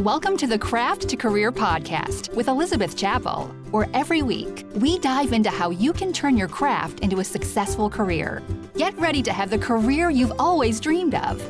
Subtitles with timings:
[0.00, 5.32] Welcome to the Craft to Career podcast with Elizabeth Chappell, where every week we dive
[5.32, 8.42] into how you can turn your craft into a successful career.
[8.76, 11.40] Get ready to have the career you've always dreamed of.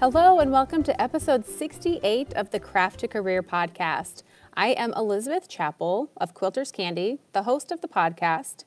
[0.00, 4.24] Hello, and welcome to episode 68 of the Craft to Career podcast.
[4.54, 8.64] I am Elizabeth Chappell of Quilters Candy, the host of the podcast.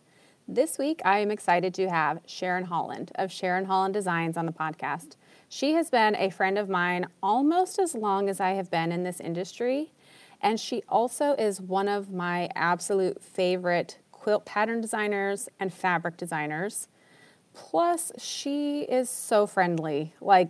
[0.47, 4.53] This week, I am excited to have Sharon Holland of Sharon Holland Designs on the
[4.53, 5.17] podcast.
[5.55, 9.03] She has been a friend of mine almost as long as I have been in
[9.03, 9.91] this industry.
[10.41, 16.87] And she also is one of my absolute favorite quilt pattern designers and fabric designers.
[17.53, 20.15] Plus, she is so friendly.
[20.21, 20.49] Like,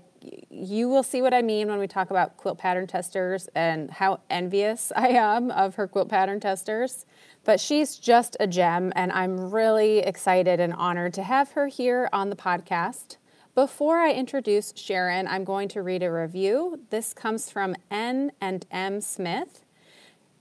[0.50, 4.22] you will see what I mean when we talk about quilt pattern testers and how
[4.30, 7.06] envious I am of her quilt pattern testers.
[7.44, 12.08] But she's just a gem, and I'm really excited and honored to have her here
[12.14, 13.17] on the podcast.
[13.56, 16.80] Before I introduce Sharon, I'm going to read a review.
[16.90, 19.64] This comes from N and M Smith.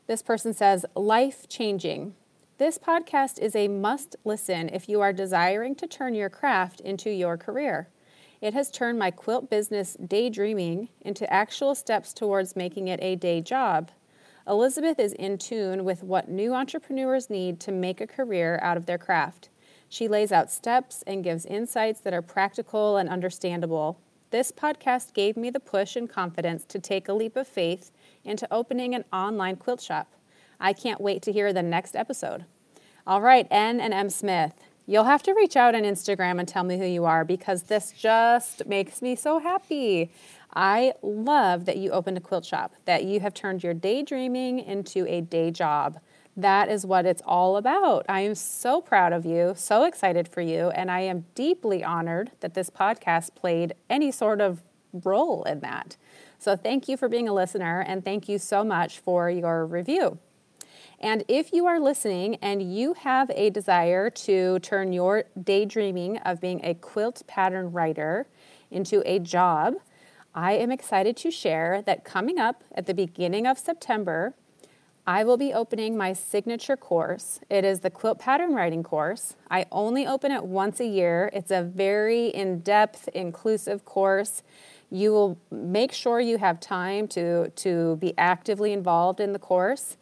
[0.06, 2.14] This person says, "Life changing.
[2.56, 7.10] This podcast is a must listen if you are desiring to turn your craft into
[7.10, 7.88] your career.
[8.40, 13.42] It has turned my quilt business daydreaming into actual steps towards making it a day
[13.42, 13.90] job.
[14.48, 18.86] Elizabeth is in tune with what new entrepreneurs need to make a career out of
[18.86, 19.50] their craft.
[19.92, 24.00] She lays out steps and gives insights that are practical and understandable.
[24.30, 27.90] This podcast gave me the push and confidence to take a leap of faith
[28.24, 30.10] into opening an online quilt shop.
[30.58, 32.46] I can't wait to hear the next episode.
[33.06, 34.54] All right, N and M Smith,
[34.86, 37.92] you'll have to reach out on Instagram and tell me who you are because this
[37.92, 40.10] just makes me so happy.
[40.54, 45.06] I love that you opened a quilt shop, that you have turned your daydreaming into
[45.06, 46.00] a day job
[46.36, 48.06] that is what it's all about.
[48.08, 52.30] I am so proud of you, so excited for you, and I am deeply honored
[52.40, 55.96] that this podcast played any sort of role in that.
[56.38, 60.18] So, thank you for being a listener, and thank you so much for your review.
[61.02, 66.40] And if you are listening and you have a desire to turn your daydreaming of
[66.40, 68.26] being a quilt pattern writer
[68.70, 69.74] into a job,
[70.34, 74.34] I am excited to share that coming up at the beginning of September,
[75.06, 77.40] I will be opening my signature course.
[77.50, 79.34] It is the quilt pattern writing course.
[79.50, 81.28] I only open it once a year.
[81.32, 84.44] It's a very in depth, inclusive course.
[84.90, 89.96] You will make sure you have time to, to be actively involved in the course,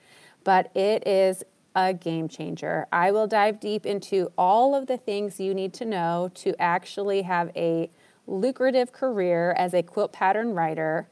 [0.44, 1.44] but it is
[1.74, 2.86] a game changer.
[2.92, 7.22] I will dive deep into all of the things you need to know to actually
[7.22, 7.88] have a
[8.26, 11.08] lucrative career as a quilt pattern writer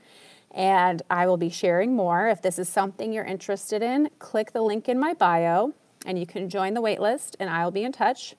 [0.50, 2.26] and I will be sharing more.
[2.28, 5.75] If this is something you're interested in, click the link in my bio
[6.06, 8.34] and you can join the waitlist and I'll be in touch.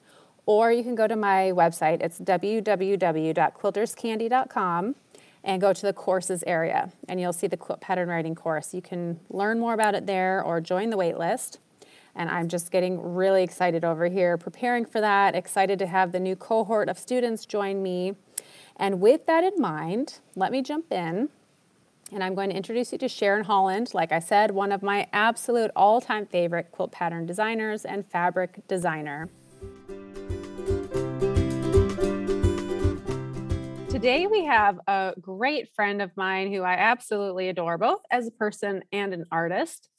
[0.46, 2.02] Or you can go to my website.
[2.02, 4.96] It's www.quilterscandy.com
[5.44, 8.74] and go to the courses area and you'll see the quilt pattern writing course.
[8.74, 11.60] You can learn more about it there or join the waitlist.
[12.16, 16.20] And I'm just getting really excited over here, preparing for that, excited to have the
[16.20, 18.16] new cohort of students join me.
[18.76, 21.30] And with that in mind, let me jump in
[22.12, 25.08] and I'm going to introduce you to Sharon Holland, like I said, one of my
[25.14, 29.30] absolute all time favorite quilt pattern designers and fabric designer.
[33.90, 38.32] Today, we have a great friend of mine who I absolutely adore, both as a
[38.32, 39.90] person and an artist.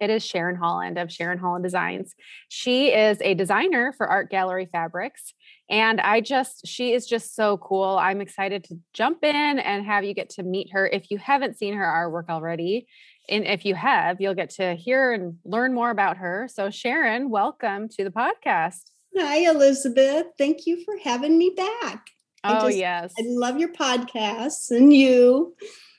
[0.00, 2.14] It is Sharon Holland of Sharon Holland Designs.
[2.48, 5.32] She is a designer for Art Gallery Fabrics.
[5.68, 7.98] And I just, she is just so cool.
[7.98, 10.86] I'm excited to jump in and have you get to meet her.
[10.86, 12.86] If you haven't seen her artwork already,
[13.28, 16.48] and if you have, you'll get to hear and learn more about her.
[16.52, 18.82] So, Sharon, welcome to the podcast.
[19.18, 20.26] Hi, Elizabeth.
[20.38, 22.06] Thank you for having me back.
[22.44, 23.14] Oh, I just, yes.
[23.18, 25.56] I love your podcasts and you.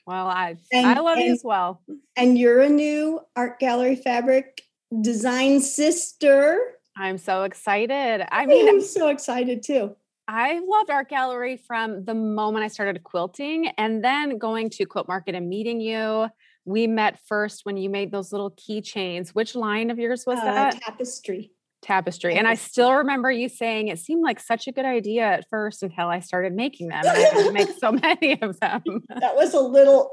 [0.08, 1.82] Well, I and, I love and, you as well.
[2.16, 4.62] And you're a new art gallery fabric
[5.02, 6.58] design sister.
[6.96, 8.26] I'm so excited.
[8.32, 9.94] I mean, I'm so excited too.
[10.26, 15.08] I loved art gallery from the moment I started quilting and then going to quilt
[15.08, 16.28] market and meeting you.
[16.64, 19.34] We met first when you made those little keychains.
[19.34, 20.80] Which line of yours was uh, that?
[20.80, 21.52] Tapestry
[21.82, 22.36] tapestry.
[22.36, 25.82] And I still remember you saying it seemed like such a good idea at first
[25.82, 27.00] until I started making them.
[27.04, 28.82] And I had to make so many of them.
[29.20, 30.10] That was a little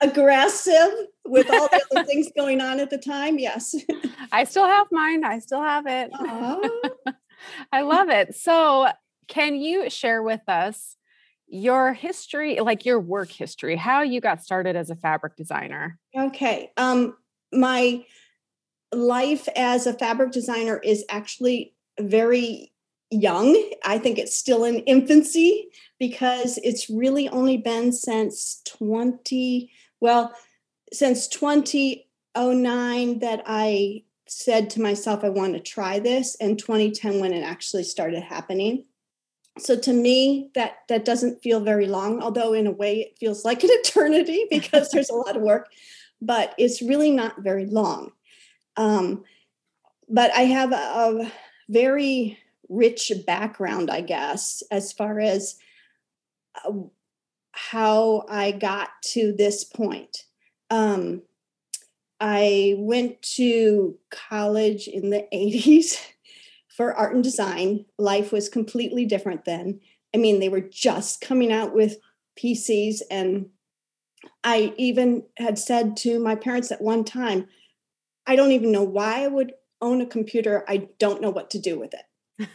[0.00, 0.92] aggressive
[1.24, 3.38] with all the other things going on at the time.
[3.38, 3.74] Yes.
[4.32, 5.24] I still have mine.
[5.24, 6.10] I still have it.
[7.72, 8.34] I love it.
[8.34, 8.88] So,
[9.28, 10.96] can you share with us
[11.48, 15.98] your history, like your work history, how you got started as a fabric designer?
[16.16, 16.70] Okay.
[16.76, 17.16] Um
[17.52, 18.04] my
[18.92, 22.72] life as a fabric designer is actually very
[23.10, 23.56] young.
[23.84, 25.68] I think it's still in infancy.
[25.98, 30.34] because it's really only been since 20, well,
[30.92, 37.32] since 2009 that I said to myself, I want to try this, and 2010 when
[37.32, 38.84] it actually started happening.
[39.58, 43.44] So to me, that that doesn't feel very long, although in a way it feels
[43.44, 45.68] like an eternity because there's a lot of work,
[46.20, 48.12] but it's really not very long.
[48.76, 49.24] Um,
[50.08, 51.32] but I have a, a
[51.68, 52.38] very
[52.68, 55.56] rich background, I guess, as far as
[56.64, 56.72] uh,
[57.52, 60.24] how I got to this point.
[60.70, 61.22] Um,
[62.20, 65.96] I went to college in the 80s
[66.68, 67.86] for art and design.
[67.98, 69.80] Life was completely different then.
[70.14, 71.96] I mean, they were just coming out with
[72.38, 73.46] PCs, and
[74.44, 77.48] I even had said to my parents at one time,
[78.26, 80.64] I don't even know why I would own a computer.
[80.68, 82.50] I don't know what to do with it.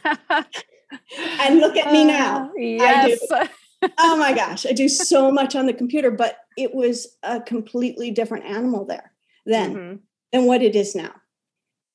[1.40, 2.52] and look at me now.
[2.56, 3.20] Uh, yes.
[3.98, 8.12] oh my gosh, I do so much on the computer, but it was a completely
[8.12, 9.12] different animal there
[9.46, 9.96] then mm-hmm.
[10.32, 11.14] than what it is now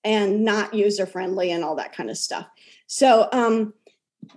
[0.03, 2.47] and not user friendly and all that kind of stuff.
[2.87, 3.75] So um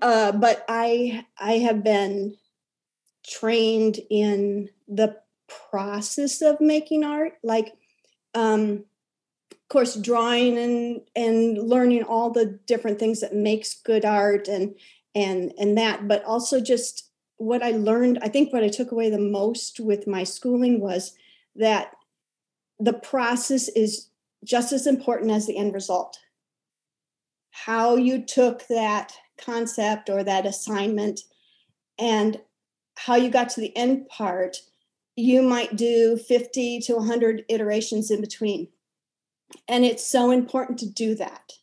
[0.02, 2.36] uh but I I have been
[3.28, 5.18] trained in the
[5.72, 7.74] process of making art like
[8.36, 8.86] um
[9.70, 14.76] course drawing and and learning all the different things that makes good art and
[15.16, 19.10] and and that but also just what i learned i think what i took away
[19.10, 21.14] the most with my schooling was
[21.56, 21.92] that
[22.80, 24.10] the process is
[24.44, 26.18] just as important as the end result.
[27.52, 31.22] How you took that concept or that assignment
[31.98, 32.40] and
[32.98, 34.58] how you got to the end part
[35.16, 38.70] you might do 50 to 100 iterations in between
[39.68, 41.54] and it's so important to do that.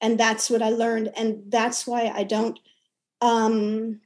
[0.00, 1.12] And that's what I learned.
[1.16, 2.58] And that's why I don't,
[3.20, 4.00] um,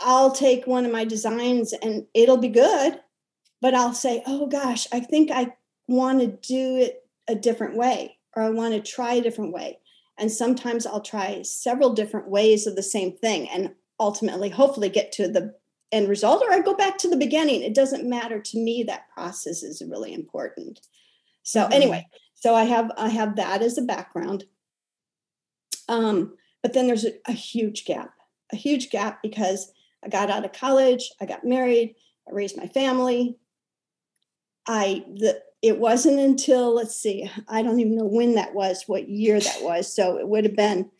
[0.00, 3.00] I'll take one of my designs and it'll be good,
[3.60, 5.54] but I'll say, oh gosh, I think I
[5.86, 9.78] want to do it a different way, or I want to try a different way.
[10.18, 15.12] And sometimes I'll try several different ways of the same thing and ultimately, hopefully, get
[15.12, 15.54] to the
[15.92, 17.62] end result, or I go back to the beginning.
[17.62, 18.82] It doesn't matter to me.
[18.82, 20.80] That process is really important.
[21.42, 21.72] So mm-hmm.
[21.72, 24.44] anyway, so I have I have that as a background.
[25.88, 28.12] Um, but then there's a, a huge gap,
[28.52, 29.70] a huge gap because
[30.04, 31.94] I got out of college, I got married,
[32.28, 33.36] I raised my family.
[34.66, 39.08] I the it wasn't until let's see, I don't even know when that was, what
[39.08, 39.94] year that was.
[39.94, 40.90] So it would have been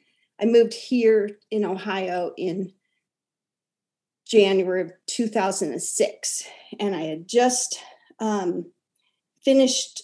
[0.41, 2.73] I moved here in Ohio in
[4.27, 6.45] January of 2006,
[6.81, 7.79] and I had just
[8.19, 8.73] um,
[9.45, 10.03] finished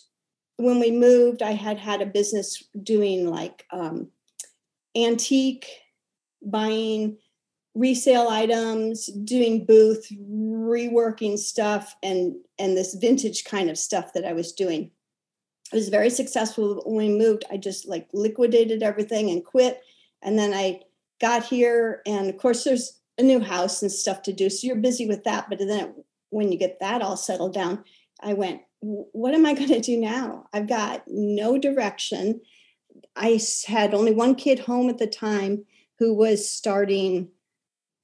[0.58, 4.08] when we moved, I had had a business doing like um,
[4.96, 5.66] antique
[6.42, 7.16] buying
[7.74, 14.32] resale items doing booth reworking stuff and and this vintage kind of stuff that i
[14.32, 14.90] was doing.
[15.72, 17.44] It was very successful when we moved.
[17.50, 19.80] I just like liquidated everything and quit
[20.22, 20.80] and then i
[21.20, 24.76] got here and of course there's a new house and stuff to do so you're
[24.76, 25.94] busy with that but then
[26.30, 27.84] when you get that all settled down
[28.22, 30.48] i went what am I going to do now?
[30.52, 32.40] I've got no direction.
[33.16, 35.64] I had only one kid home at the time
[35.98, 37.28] who was starting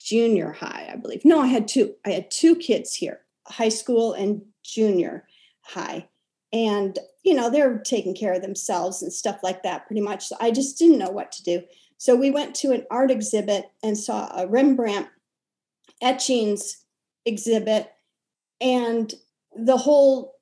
[0.01, 1.25] junior high, I believe.
[1.25, 1.95] No, I had two.
[2.05, 5.27] I had two kids here, high school and junior
[5.63, 6.09] high.
[6.53, 10.27] And, you know, they're taking care of themselves and stuff like that pretty much.
[10.27, 11.63] So I just didn't know what to do.
[11.99, 15.09] So we went to an art exhibit and saw a Rembrandt
[16.03, 16.85] etchings
[17.25, 17.93] exhibit.
[18.61, 19.13] And
[19.57, 20.34] the whole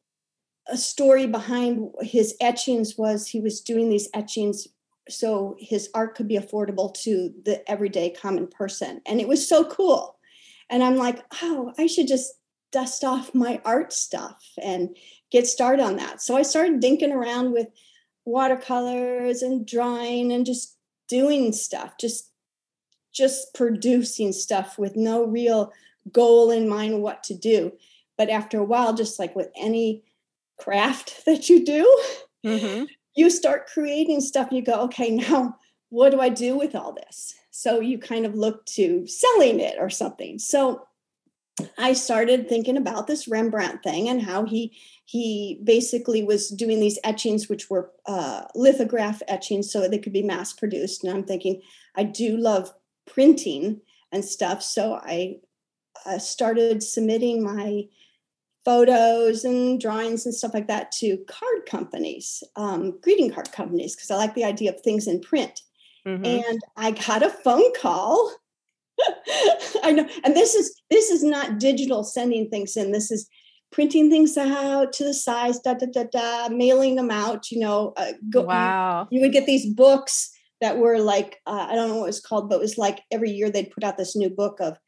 [0.72, 4.66] a story behind his etchings was he was doing these etchings
[5.08, 9.02] so his art could be affordable to the everyday common person.
[9.04, 10.16] And it was so cool.
[10.70, 12.32] And i'm like oh i should just
[12.70, 14.96] dust off my art stuff and
[15.30, 16.22] get started on that.
[16.22, 17.68] So i started dinking around with
[18.24, 20.76] watercolors and drawing and just
[21.08, 22.30] doing stuff just
[23.12, 25.70] just producing stuff with no real
[26.10, 27.72] goal in mind what to do.
[28.16, 30.02] But after a while just like with any
[30.62, 32.02] craft that you do,
[32.44, 32.84] mm-hmm.
[33.14, 34.48] you start creating stuff.
[34.50, 35.56] You go, okay, now
[35.90, 37.34] what do I do with all this?
[37.50, 40.38] So you kind of look to selling it or something.
[40.38, 40.86] So
[41.76, 46.98] I started thinking about this Rembrandt thing and how he he basically was doing these
[47.04, 51.04] etchings, which were uh, lithograph etchings, so they could be mass produced.
[51.04, 51.60] And I'm thinking,
[51.94, 52.72] I do love
[53.06, 55.40] printing and stuff, so I
[56.06, 57.84] uh, started submitting my
[58.64, 64.10] photos and drawings and stuff like that to card companies, um, greeting card companies, because
[64.10, 65.60] I like the idea of things in print.
[66.06, 66.24] Mm-hmm.
[66.24, 68.32] And I got a phone call
[69.82, 70.08] I know.
[70.24, 72.92] And this is this is not digital sending things in.
[72.92, 73.28] This is
[73.70, 77.50] printing things out to the size, da da da da, mailing them out.
[77.50, 79.08] You know, uh, go, wow.
[79.10, 82.08] You, you, would get these books that were like uh, I don't know what it
[82.08, 84.78] was called, but it was like every year they'd put out this new book of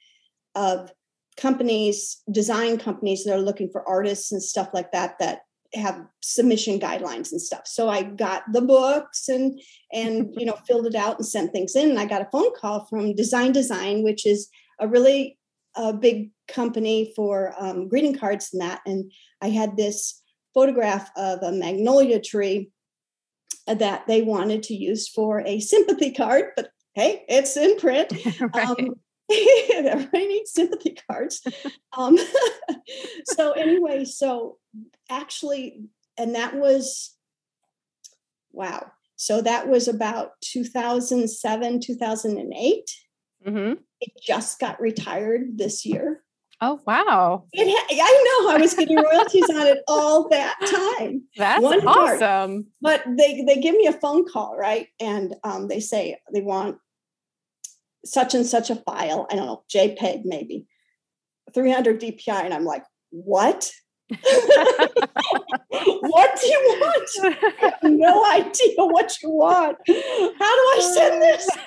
[0.54, 0.90] of
[1.36, 5.40] companies, design companies that are looking for artists and stuff like that that
[5.74, 7.66] have submission guidelines and stuff.
[7.66, 9.60] So I got the books and
[9.92, 11.90] and you know filled it out and sent things in.
[11.90, 14.48] And I got a phone call from Design Design, which is
[14.80, 15.38] a really
[15.76, 18.80] a big company for um, greeting cards and that.
[18.86, 19.10] And
[19.42, 20.22] I had this
[20.54, 22.70] photograph of a magnolia tree
[23.66, 28.12] that they wanted to use for a sympathy card, but hey, it's in print.
[28.54, 28.68] right.
[28.68, 28.94] um,
[29.74, 31.42] everybody needs sympathy cards.
[31.96, 32.18] Um,
[33.26, 34.58] so anyway, so
[35.10, 35.84] actually,
[36.18, 37.16] and that was
[38.52, 38.90] wow.
[39.16, 42.90] So that was about 2007, 2008.
[43.46, 43.72] Mm-hmm.
[44.00, 46.24] It just got retired this year.
[46.60, 47.44] Oh wow!
[47.52, 50.56] It ha- I know I was getting royalties on it all that
[50.98, 51.24] time.
[51.36, 52.66] That's One awesome.
[52.82, 53.04] Part.
[53.06, 56.78] But they they give me a phone call right, and um, they say they want
[58.04, 59.26] such and such a file.
[59.30, 60.66] I don't know JPEG maybe
[61.52, 63.70] 300 DPI, and I'm like, what?
[64.10, 64.20] what
[66.40, 67.10] do you want?
[67.22, 69.78] I have no idea what you want.
[69.86, 71.48] How do I send this?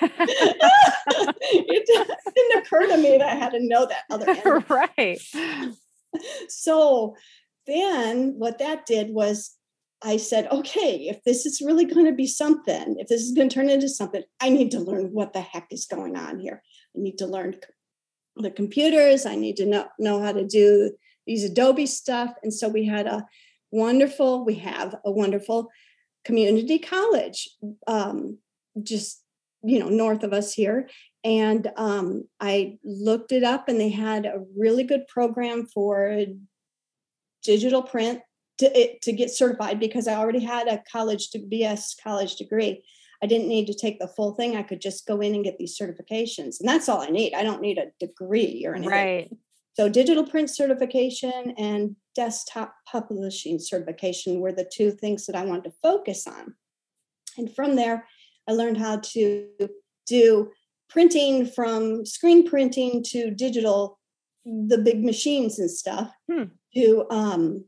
[1.50, 1.86] it
[2.34, 4.64] didn't occur to me that I had to know that other end.
[4.68, 5.20] Right.
[6.48, 7.16] So
[7.66, 9.57] then what that did was
[10.02, 13.48] I said, okay, if this is really going to be something, if this is going
[13.48, 16.62] to turn into something, I need to learn what the heck is going on here.
[16.96, 17.56] I need to learn
[18.36, 19.26] the computers.
[19.26, 20.92] I need to know, know how to do
[21.26, 22.32] these Adobe stuff.
[22.42, 23.26] And so we had a
[23.72, 25.68] wonderful, we have a wonderful
[26.24, 27.48] community college
[27.88, 28.38] um,
[28.82, 29.22] just,
[29.64, 30.88] you know, north of us here.
[31.24, 36.24] And um, I looked it up and they had a really good program for
[37.42, 38.20] digital print
[38.58, 42.82] to, it, to get certified because I already had a college to BS college degree.
[43.22, 44.56] I didn't need to take the full thing.
[44.56, 46.60] I could just go in and get these certifications.
[46.60, 47.34] And that's all I need.
[47.34, 48.90] I don't need a degree or anything.
[48.90, 49.36] Right.
[49.74, 55.64] So, digital print certification and desktop publishing certification were the two things that I wanted
[55.64, 56.54] to focus on.
[57.36, 58.04] And from there,
[58.48, 59.46] I learned how to
[60.06, 60.50] do
[60.88, 64.00] printing from screen printing to digital,
[64.44, 66.44] the big machines and stuff, hmm.
[66.74, 67.64] to um,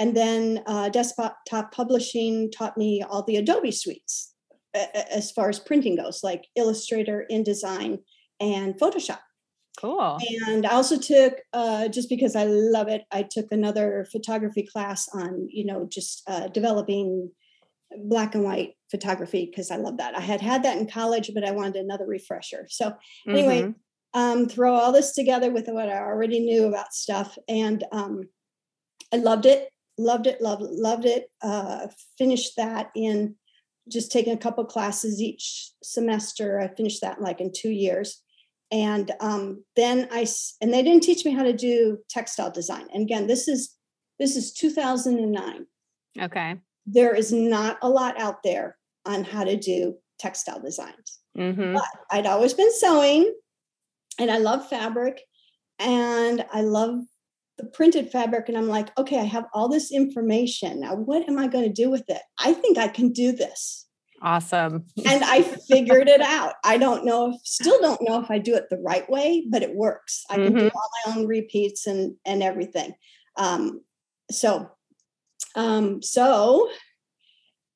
[0.00, 1.36] and then uh, desktop
[1.72, 4.32] publishing taught me all the Adobe suites
[4.74, 7.98] as far as printing goes, like Illustrator, InDesign,
[8.40, 9.18] and Photoshop.
[9.78, 10.18] Cool.
[10.46, 15.06] And I also took, uh, just because I love it, I took another photography class
[15.12, 17.30] on, you know, just uh, developing
[18.04, 20.16] black and white photography because I love that.
[20.16, 22.66] I had had that in college, but I wanted another refresher.
[22.70, 22.94] So
[23.28, 24.18] anyway, mm-hmm.
[24.18, 28.22] um, throw all this together with what I already knew about stuff, and um,
[29.12, 29.69] I loved it,
[30.00, 31.30] loved it, loved it, loved it.
[31.42, 31.88] Uh,
[32.18, 33.36] finished that in
[33.88, 36.60] just taking a couple classes each semester.
[36.60, 38.22] I finished that in like in two years
[38.70, 40.26] and um, then i
[40.60, 43.76] and they didn't teach me how to do textile design and again this is
[44.18, 45.66] this is 2009
[46.20, 48.76] okay there is not a lot out there
[49.06, 51.74] on how to do textile designs mm-hmm.
[51.74, 53.32] but i'd always been sewing
[54.18, 55.20] and i love fabric
[55.78, 57.00] and i love
[57.60, 61.38] the printed fabric and i'm like okay i have all this information now what am
[61.38, 63.86] i going to do with it i think i can do this
[64.22, 64.84] Awesome.
[65.06, 66.54] and I figured it out.
[66.62, 69.62] I don't know if still don't know if I do it the right way, but
[69.62, 70.24] it works.
[70.28, 70.58] I can mm-hmm.
[70.58, 72.92] do all my own repeats and and everything.
[73.36, 73.80] Um,
[74.30, 74.70] so
[75.54, 76.68] um, so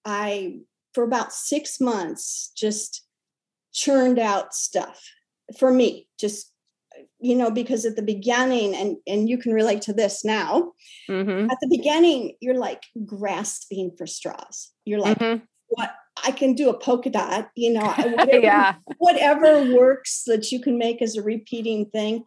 [0.05, 0.59] I
[0.93, 3.07] for about six months just
[3.73, 5.03] churned out stuff
[5.59, 6.53] for me, just
[7.21, 10.73] you know, because at the beginning, and and you can relate to this now,
[11.09, 11.51] mm-hmm.
[11.51, 14.71] at the beginning, you're like grasping for straws.
[14.85, 15.45] You're like, mm-hmm.
[15.69, 18.75] what I can do a polka dot, you know, whatever, yeah.
[18.99, 22.25] whatever works that you can make as a repeating thing,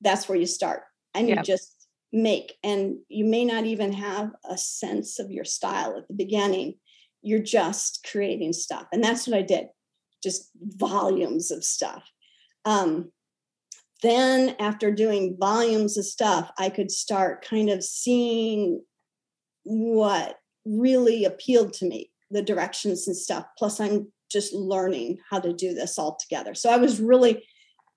[0.00, 0.82] that's where you start.
[1.14, 1.38] And yep.
[1.38, 2.54] you just make.
[2.62, 6.74] And you may not even have a sense of your style at the beginning.
[7.22, 8.86] You're just creating stuff.
[8.92, 9.66] And that's what I did,
[10.22, 12.04] just volumes of stuff.
[12.64, 13.12] Um,
[14.02, 18.82] then, after doing volumes of stuff, I could start kind of seeing
[19.64, 23.44] what really appealed to me the directions and stuff.
[23.58, 26.54] Plus, I'm just learning how to do this all together.
[26.54, 27.44] So I was really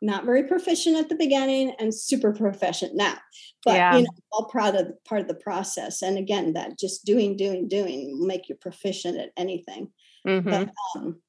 [0.01, 3.15] not very proficient at the beginning and super proficient now.
[3.63, 3.97] But yeah.
[3.97, 6.01] you know, all proud of part of the process.
[6.01, 9.89] And again, that just doing, doing, doing will make you proficient at anything.
[10.27, 10.49] Mm-hmm.
[10.49, 11.21] But, um,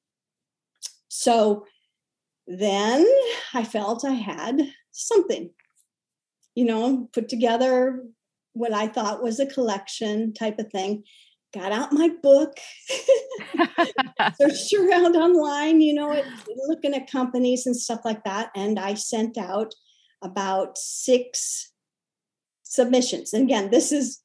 [1.07, 1.65] so
[2.47, 3.05] then
[3.53, 4.61] I felt I had
[4.91, 5.49] something,
[6.53, 8.03] you know, put together
[8.53, 11.03] what I thought was a collection type of thing.
[11.53, 12.57] Got out my book,
[14.35, 16.21] searched around online, you know,
[16.67, 18.51] looking at companies and stuff like that.
[18.55, 19.73] And I sent out
[20.21, 21.71] about six
[22.63, 23.31] submissions.
[23.33, 24.21] And again, this is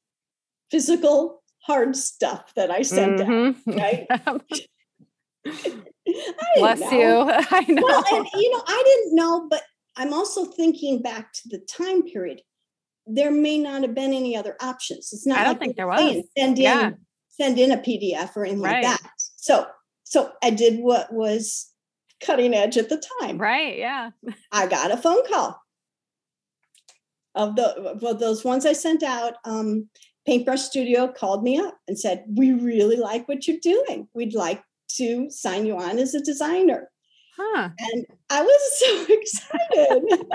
[0.69, 3.69] physical, hard stuff that I sent mm-hmm.
[3.69, 4.07] out, right?
[6.57, 6.91] Bless know.
[6.91, 7.31] you.
[7.51, 7.81] I know.
[7.83, 9.63] Well, and you know, I didn't know, but
[9.97, 12.41] I'm also thinking back to the time period.
[13.07, 15.09] There may not have been any other options.
[15.11, 15.39] It's not.
[15.39, 16.23] I don't like think there was.
[16.37, 16.91] Send in, yeah.
[17.29, 18.83] send in a PDF or anything right.
[18.83, 19.09] like that.
[19.17, 19.65] So,
[20.03, 21.71] so I did what was
[22.23, 23.37] cutting edge at the time.
[23.37, 23.77] Right.
[23.77, 24.11] Yeah.
[24.51, 25.59] I got a phone call
[27.35, 29.33] of the well, those ones I sent out.
[29.45, 29.89] Um,
[30.27, 34.07] Paintbrush Studio called me up and said, "We really like what you're doing.
[34.13, 34.61] We'd like
[34.97, 36.89] to sign you on as a designer."
[37.37, 37.69] Huh.
[37.79, 40.25] And I was so excited.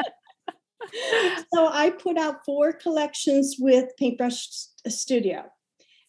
[1.54, 4.48] so I put out four collections with Paintbrush
[4.88, 5.44] Studio.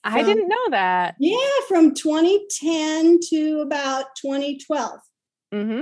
[0.03, 1.15] From, I didn't know that.
[1.19, 1.37] Yeah,
[1.67, 4.99] from 2010 to about 2012.
[5.53, 5.81] Mm-hmm.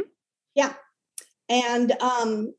[0.55, 0.73] Yeah.
[1.49, 2.53] And um,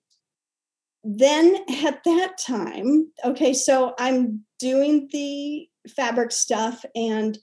[1.02, 7.38] then at that time, okay, so I'm doing the fabric stuff, and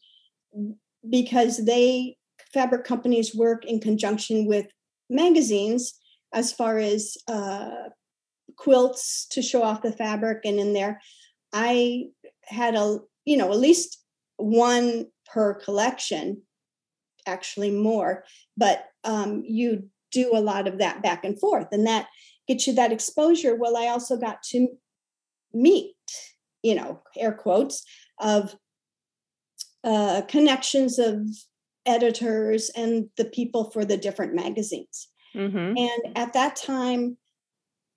[1.10, 2.18] because they
[2.54, 4.68] fabric companies work in conjunction with
[5.10, 6.00] magazines
[6.34, 7.90] as far as uh,
[8.56, 11.02] quilts to show off the fabric and in there.
[11.52, 12.06] I
[12.44, 14.00] had a you know at least
[14.38, 16.42] one per collection
[17.26, 18.26] actually more
[18.58, 22.08] but um, you do a lot of that back and forth and that
[22.48, 23.56] gets you that exposure.
[23.56, 24.68] Well i also got to
[25.54, 25.96] meet
[26.64, 27.84] you know air quotes
[28.20, 28.56] of
[29.84, 31.28] uh, connections of
[31.86, 35.10] editors and the people for the different magazines.
[35.36, 35.78] Mm-hmm.
[35.78, 37.18] And at that time,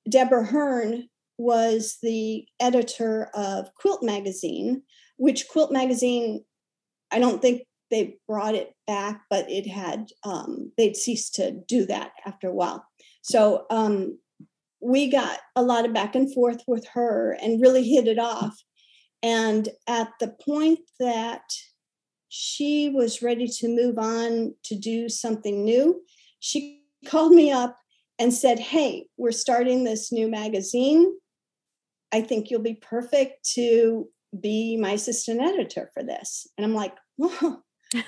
[0.09, 4.83] Deborah Hearn was the editor of Quilt Magazine,
[5.17, 6.45] which Quilt Magazine,
[7.11, 11.87] I don't think they brought it back, but it had, um, they'd ceased to do
[11.87, 12.85] that after a while.
[13.23, 14.19] So um,
[14.81, 18.57] we got a lot of back and forth with her and really hit it off.
[19.23, 21.43] And at the point that
[22.29, 26.03] she was ready to move on to do something new.
[26.41, 27.79] She called me up
[28.19, 31.13] and said, Hey, we're starting this new magazine.
[32.13, 34.09] I think you'll be perfect to
[34.39, 36.47] be my assistant editor for this.
[36.57, 37.39] And I'm like, Wow.
[37.95, 38.03] wow.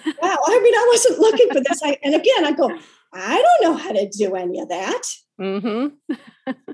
[0.46, 1.80] I mean, I wasn't looking for this.
[1.82, 2.70] I, and again, I go,
[3.14, 5.02] I don't know how to do any of that.
[5.40, 6.14] Mm-hmm.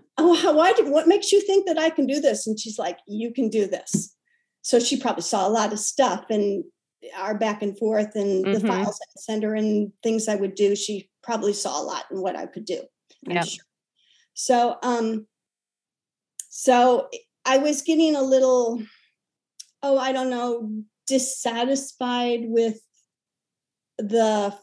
[0.18, 2.46] oh, why, what makes you think that I can do this?
[2.46, 4.16] And she's like, You can do this.
[4.62, 6.64] So she probably saw a lot of stuff and
[7.16, 8.52] our back and forth and mm-hmm.
[8.52, 12.04] the files I send her and things I would do, she probably saw a lot
[12.10, 12.82] in what I could do.
[13.22, 13.44] Yeah.
[13.44, 13.64] Sure.
[14.34, 15.26] So, um,
[16.48, 17.08] so
[17.44, 18.82] I was getting a little,
[19.82, 20.70] oh, I don't know,
[21.06, 22.80] dissatisfied with
[23.98, 24.56] the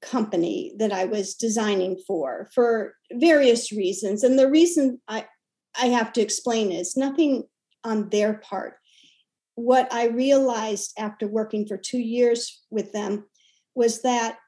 [0.00, 4.22] company that I was designing for for various reasons.
[4.22, 5.26] And the reason I
[5.78, 7.44] I have to explain is nothing
[7.84, 8.76] on their part
[9.58, 13.26] what I realized after working for two years with them
[13.74, 14.38] was that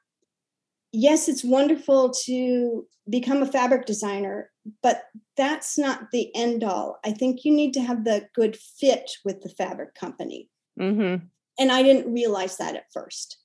[0.93, 4.49] yes, it's wonderful to become a fabric designer,
[4.81, 5.03] but
[5.35, 6.99] that's not the end all.
[7.05, 10.49] I think you need to have the good fit with the fabric company.
[10.79, 11.25] Mm-hmm.
[11.59, 13.37] And I didn't realize that at first.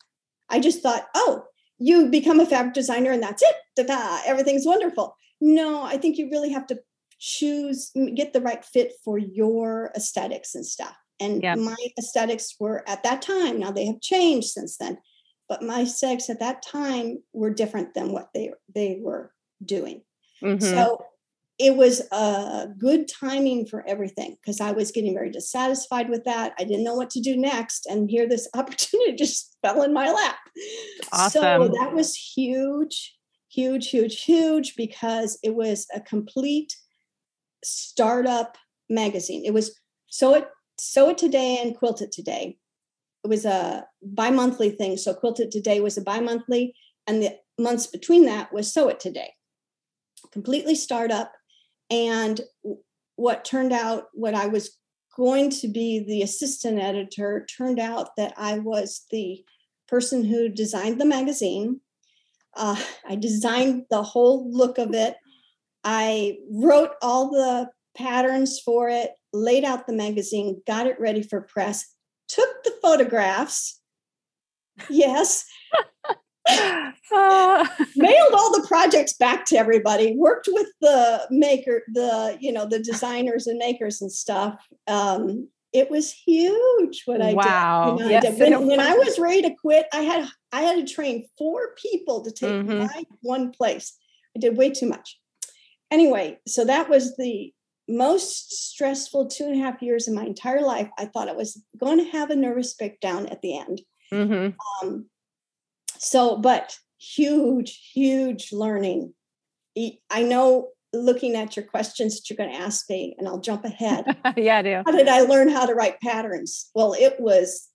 [0.49, 1.45] I just thought, oh,
[1.79, 3.87] you become a fabric designer and that's it.
[3.87, 5.17] Ta-da, everything's wonderful.
[5.41, 6.79] No, I think you really have to
[7.19, 10.97] choose, get the right fit for your aesthetics and stuff.
[11.21, 11.59] And yep.
[11.59, 14.99] my aesthetics were at that time, now they have changed since then,
[15.49, 19.33] but my aesthetics at that time were different than what they they were
[19.65, 20.03] doing.
[20.43, 20.65] Mm-hmm.
[20.65, 21.05] So
[21.59, 26.53] it was a good timing for everything because I was getting very dissatisfied with that.
[26.59, 27.87] I didn't know what to do next.
[27.87, 30.37] And here this opportunity just fell in my lap.
[31.13, 31.43] Awesome.
[31.43, 33.17] So that was huge,
[33.49, 36.75] huge, huge, huge because it was a complete
[37.65, 38.59] startup
[38.91, 39.43] magazine.
[39.45, 42.59] It was so it Sew It Today and Quilt It Today.
[43.25, 44.97] It was a bi monthly thing.
[44.97, 46.75] So Quilt It Today was a bi monthly,
[47.07, 49.33] and the months between that was Sew It Today.
[50.33, 51.33] Completely startup.
[51.91, 52.41] And
[53.17, 54.77] what turned out, what I was
[55.17, 59.45] going to be the assistant editor, turned out that I was the
[59.89, 61.81] person who designed the magazine.
[62.55, 62.77] Uh,
[63.09, 65.17] I designed the whole look of it.
[65.85, 71.41] I wrote all the patterns for it laid out the magazine, got it ready for
[71.41, 71.95] press,
[72.29, 73.81] took the photographs.
[74.91, 75.45] Yes.
[76.49, 77.67] uh.
[77.97, 82.79] mailed all the projects back to everybody worked with the maker the you know the
[82.79, 87.97] designers and makers and stuff um, it was huge what I wow.
[87.99, 87.99] did.
[87.99, 88.39] You know, yes, I did.
[88.59, 92.25] When, when, I was ready to quit, I had I had to train four people
[92.25, 92.79] to take mm-hmm.
[92.79, 93.97] my one place.
[94.35, 95.19] I did way too much.
[95.91, 97.53] Anyway, so that was the
[97.89, 100.89] most stressful two and a half years in my entire life.
[100.99, 103.83] I thought I was going to have a nervous breakdown at the end.
[104.13, 104.87] Mm-hmm.
[104.87, 105.07] Um,
[105.99, 109.15] so, but huge, huge learning.
[110.11, 113.65] I know looking at your questions that you're going to ask me, and I'll jump
[113.65, 114.17] ahead.
[114.37, 114.83] yeah, I do.
[114.87, 116.71] How did I learn how to write patterns?
[116.75, 117.69] Well, it was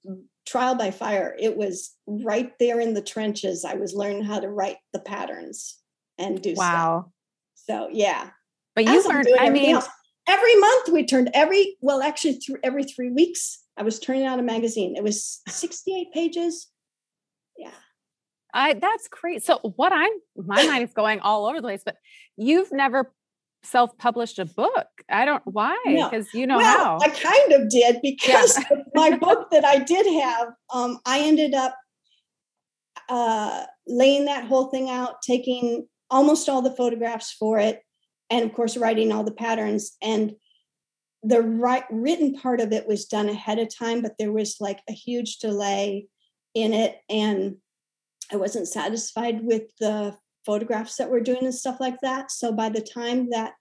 [0.46, 1.36] trial by fire.
[1.40, 3.64] It was right there in the trenches.
[3.66, 5.78] I was learning how to write the patterns
[6.18, 7.12] and do wow.
[7.54, 7.68] Stuff.
[7.68, 8.30] So yeah.
[8.76, 9.28] But you learned.
[9.40, 9.90] I mean, else.
[10.28, 14.40] Every month we turned every well, actually, through every three weeks, I was turning out
[14.40, 14.96] a magazine.
[14.96, 16.68] It was 68 pages.
[17.58, 17.72] Yeah.
[18.54, 19.44] I that's great.
[19.44, 21.98] So what I'm my mind is going all over the place, but
[22.38, 23.12] you've never
[23.64, 24.88] self-published a book.
[25.10, 26.40] I don't why because no.
[26.40, 27.00] you know well, how.
[27.02, 28.78] I kind of did because yeah.
[28.94, 31.76] my book that I did have, um, I ended up
[33.10, 37.82] uh, laying that whole thing out, taking almost all the photographs for it,
[38.32, 39.98] and of course writing all the patterns.
[40.02, 40.34] And
[41.22, 44.80] the right written part of it was done ahead of time, but there was like
[44.90, 46.08] a huge delay
[46.56, 47.58] in it, and
[48.32, 52.32] I wasn't satisfied with the photographs that we're doing and stuff like that.
[52.32, 53.54] So by the time that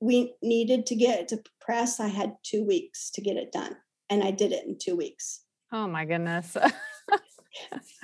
[0.00, 3.76] we needed to get it to press, I had two weeks to get it done.
[4.10, 5.42] And I did it in two weeks.
[5.72, 6.56] Oh my goodness.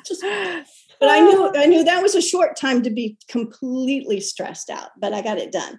[0.06, 4.70] Just, but I knew I knew that was a short time to be completely stressed
[4.70, 5.78] out, but I got it done.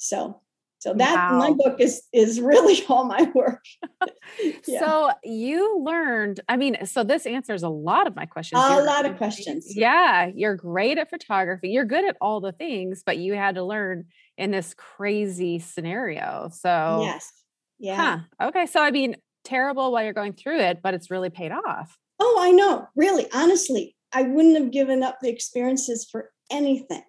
[0.00, 0.40] So
[0.80, 1.38] so that wow.
[1.38, 3.62] my book is is really all my work.
[4.66, 4.80] yeah.
[4.80, 8.62] So you learned, I mean, so this answers a lot of my questions.
[8.64, 9.76] A you're, lot of questions.
[9.76, 11.68] Yeah, you're great at photography.
[11.68, 14.06] You're good at all the things, but you had to learn
[14.38, 16.48] in this crazy scenario.
[16.50, 17.30] So Yes.
[17.78, 18.24] Yeah.
[18.40, 18.48] Huh.
[18.48, 21.98] Okay, so I mean, terrible while you're going through it, but it's really paid off.
[22.18, 22.88] Oh, I know.
[22.96, 27.02] Really, honestly, I wouldn't have given up the experiences for anything.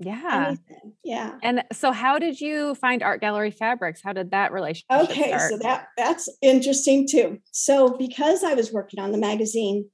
[0.00, 0.46] Yeah.
[0.48, 0.94] Anything.
[1.04, 1.34] Yeah.
[1.42, 4.00] And so how did you find art gallery fabrics?
[4.02, 5.50] How did that relationship Okay, start?
[5.50, 7.38] so that that's interesting too.
[7.52, 9.90] So because I was working on the magazine,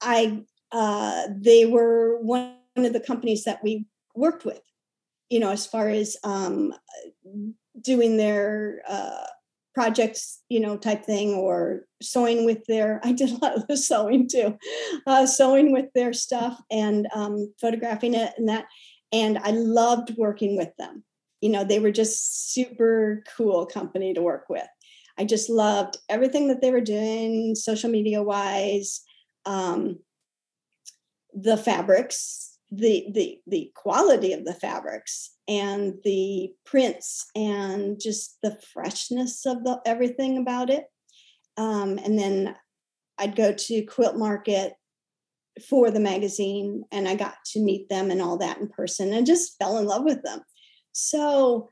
[0.00, 4.62] I uh they were one of the companies that we worked with,
[5.30, 6.72] you know, as far as um
[7.82, 9.26] doing their uh
[9.74, 13.00] projects, you know, type thing, or sewing with their.
[13.04, 14.56] I did a lot of the sewing too,
[15.08, 18.66] uh, sewing with their stuff and um, photographing it and that
[19.14, 21.04] and I loved working with them.
[21.40, 24.66] You know, they were just super cool company to work with.
[25.16, 29.02] I just loved everything that they were doing, social media wise,
[29.46, 30.00] um,
[31.32, 38.58] the fabrics, the the the quality of the fabrics, and the prints, and just the
[38.72, 40.86] freshness of the everything about it.
[41.56, 42.56] Um, and then
[43.18, 44.74] I'd go to Quilt Market
[45.68, 49.26] for the magazine and I got to meet them and all that in person and
[49.26, 50.40] just fell in love with them.
[50.92, 51.70] So,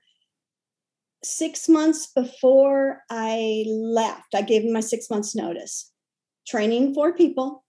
[1.24, 5.92] six months before I left, I gave them my six months notice,
[6.46, 7.64] training four people,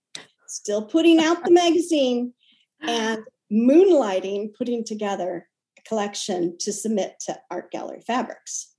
[0.48, 2.32] still putting out the magazine
[2.80, 3.20] and
[3.52, 5.48] moonlighting, putting together
[5.78, 8.72] a collection to submit to Art Gallery Fabrics.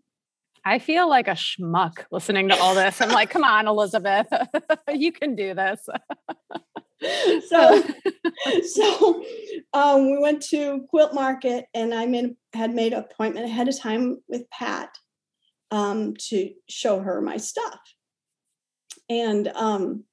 [0.67, 2.99] I feel like a schmuck listening to all this.
[2.99, 4.27] I'm like, come on, Elizabeth,
[4.93, 5.87] you can do this.
[7.47, 7.83] so
[8.73, 9.23] so
[9.73, 13.77] um, we went to quilt market and i made, had made an appointment ahead of
[13.77, 14.89] time with pat
[15.71, 17.79] um, to show her my stuff.
[19.09, 20.05] And um,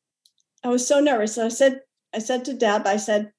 [0.65, 1.35] i was so nervous.
[1.35, 1.81] So i said
[2.15, 3.33] i said to deb i said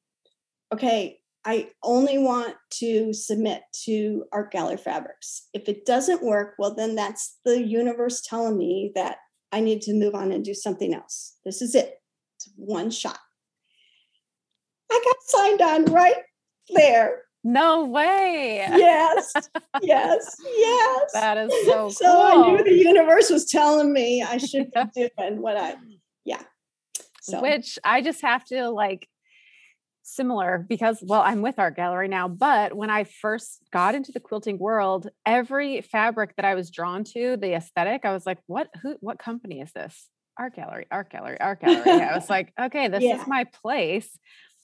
[0.74, 5.50] okay i only want to submit to art gallery fabrics.
[5.54, 9.18] If it doesn't work well then that's the universe telling me that
[9.52, 11.36] i need to move on and do something else.
[11.44, 11.96] This is it.
[12.38, 13.20] It's one shot
[14.94, 16.16] I got signed on right
[16.70, 17.24] there.
[17.44, 18.58] No way.
[18.58, 19.34] Yes,
[19.82, 21.12] yes, yes.
[21.14, 22.46] That is so So cool.
[22.46, 25.76] I knew the universe was telling me I should be doing what I,
[26.24, 26.44] yeah.
[27.22, 27.42] So.
[27.42, 29.08] Which I just have to like
[30.06, 34.20] similar because well i'm with art gallery now but when i first got into the
[34.20, 38.68] quilting world every fabric that i was drawn to the aesthetic i was like what
[38.82, 42.90] who what company is this art gallery art gallery art gallery i was like okay
[42.90, 43.16] this yeah.
[43.16, 44.10] is my place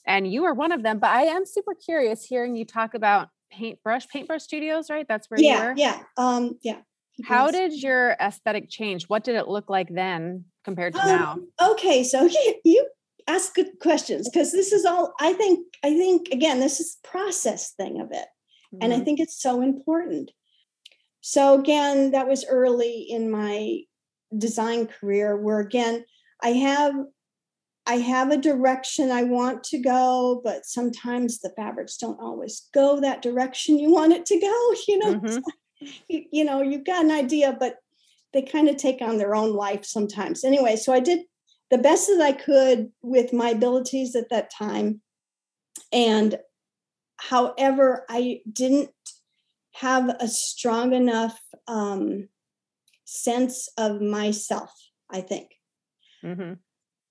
[0.10, 1.00] and you are one of them.
[1.00, 5.06] But I am super curious hearing you talk about paintbrush, paintbrush studios, right?
[5.08, 5.74] That's where yeah, you were.
[5.78, 6.80] Yeah, um, yeah.
[7.24, 9.06] How did your aesthetic change?
[9.06, 11.38] What did it look like then compared to um, now?
[11.72, 12.28] Okay, so
[12.66, 12.88] you,
[13.28, 17.74] ask good questions because this is all I think I think again this is process
[17.74, 18.26] thing of it.
[18.74, 18.78] Mm-hmm.
[18.82, 19.06] And I mm-hmm.
[19.06, 20.32] think it's so important.
[21.22, 23.82] So again, that was early in my
[24.36, 26.06] design career where again
[26.42, 26.96] I have
[27.90, 33.02] I have a direction I want to go, but sometimes the fabrics don't always go
[33.02, 34.74] that direction you want it to go.
[34.88, 35.88] You know, mm-hmm.
[36.08, 37.78] you, you know, you've got an idea, but
[38.32, 40.44] they kind of take on their own life sometimes.
[40.44, 41.22] Anyway, so I did
[41.72, 45.02] the best that I could with my abilities at that time.
[45.92, 46.38] And
[47.18, 48.92] however, I didn't
[49.74, 52.30] have a strong enough um,
[53.06, 54.72] sense of myself,
[55.10, 55.56] I think.
[56.24, 56.54] Mm-hmm.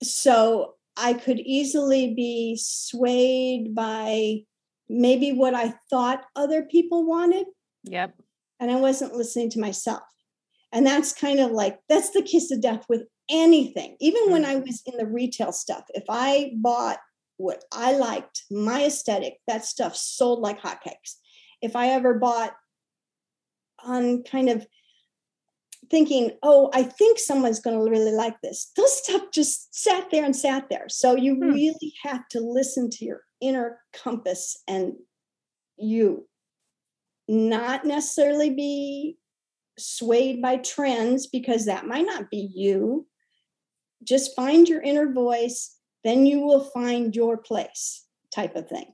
[0.03, 4.41] So I could easily be swayed by
[4.89, 7.47] maybe what I thought other people wanted.
[7.85, 8.15] Yep.
[8.61, 10.03] And I wasn't listening to myself.
[10.73, 13.97] And that's kind of like, that's the kiss of death with anything.
[14.01, 14.67] Even when I mm-hmm.
[14.67, 16.99] was in the retail stuff, if I bought
[17.37, 21.15] what I liked, my aesthetic, that stuff sold like hotcakes.
[21.63, 22.55] If I ever bought
[23.85, 24.67] on kind of
[25.91, 30.25] thinking, oh, I think someone's going to really like this, those stuff just sat there
[30.25, 30.87] and sat there.
[30.89, 31.51] So you hmm.
[31.51, 34.95] really have to listen to your inner compass and
[35.77, 36.27] you
[37.29, 39.17] not necessarily be
[39.79, 43.07] swayed by trends because that might not be you.
[44.03, 48.93] Just find your inner voice, then you will find your place, type of thing.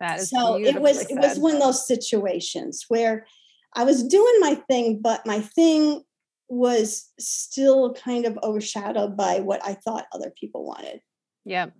[0.00, 1.10] That is so it was said.
[1.10, 3.26] it was one of those situations where
[3.74, 6.02] I was doing my thing, but my thing
[6.48, 11.00] was still kind of overshadowed by what I thought other people wanted.
[11.44, 11.70] Yeah.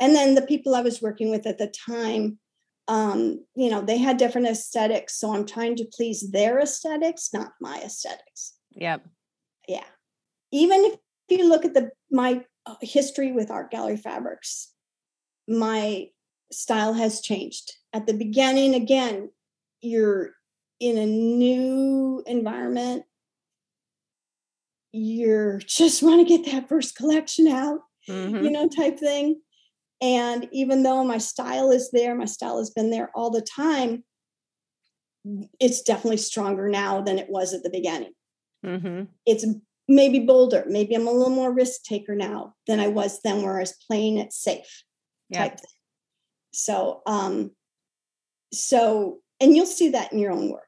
[0.00, 2.38] And then the people I was working with at the time
[2.88, 5.18] um, you know, they had different aesthetics.
[5.18, 8.54] So I'm trying to please their aesthetics, not my aesthetics.
[8.72, 9.06] Yep.
[9.68, 9.84] Yeah.
[10.52, 10.98] Even if
[11.28, 14.72] you look at the my uh, history with art gallery fabrics,
[15.48, 16.06] my
[16.52, 17.72] style has changed.
[17.92, 19.30] At the beginning, again,
[19.80, 20.30] you're
[20.78, 23.04] in a new environment.
[24.98, 28.44] You're just want to get that first collection out, mm-hmm.
[28.44, 29.42] you know, type thing.
[30.00, 34.04] And even though my style is there, my style has been there all the time,
[35.60, 38.12] it's definitely stronger now than it was at the beginning.
[38.64, 39.04] Mm-hmm.
[39.26, 39.44] It's
[39.86, 40.64] maybe bolder.
[40.66, 43.76] Maybe I'm a little more risk taker now than I was then, where I was
[43.86, 44.82] playing it safe
[45.28, 45.50] yep.
[45.50, 45.70] type thing.
[46.52, 47.50] So, um,
[48.50, 50.62] so, and you'll see that in your own work.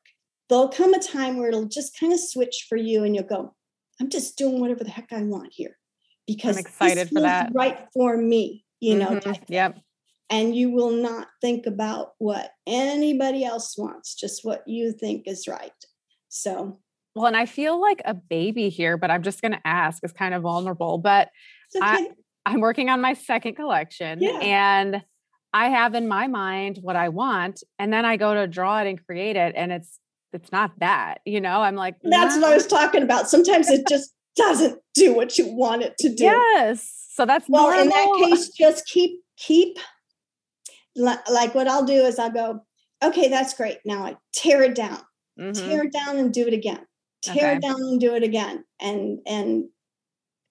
[0.48, 3.54] There'll come a time where it'll just kind of switch for you, and you'll go,
[4.00, 5.76] "I'm just doing whatever the heck I want here,"
[6.26, 7.52] because I'm excited for that.
[7.54, 9.52] Right for me you know mm-hmm.
[9.52, 9.78] yep
[10.30, 15.48] and you will not think about what anybody else wants just what you think is
[15.48, 15.72] right
[16.28, 16.78] so
[17.14, 20.12] well and i feel like a baby here but i'm just going to ask it's
[20.12, 21.28] kind of vulnerable but
[21.76, 21.84] okay.
[21.84, 22.08] I,
[22.46, 24.38] i'm working on my second collection yeah.
[24.40, 25.02] and
[25.52, 28.88] i have in my mind what i want and then i go to draw it
[28.88, 29.98] and create it and it's
[30.32, 32.42] it's not that you know i'm like that's nah.
[32.42, 36.08] what i was talking about sometimes it just doesn't do what you want it to
[36.08, 37.82] do yes so that's well, normal.
[37.82, 39.76] in that case, just keep keep
[40.94, 42.60] like what I'll do is I'll go,
[43.02, 43.78] okay, that's great.
[43.84, 45.00] Now I tear it down,
[45.38, 45.50] mm-hmm.
[45.50, 46.86] tear it down and do it again.
[47.24, 47.56] Tear okay.
[47.56, 48.62] it down and do it again.
[48.80, 49.64] And and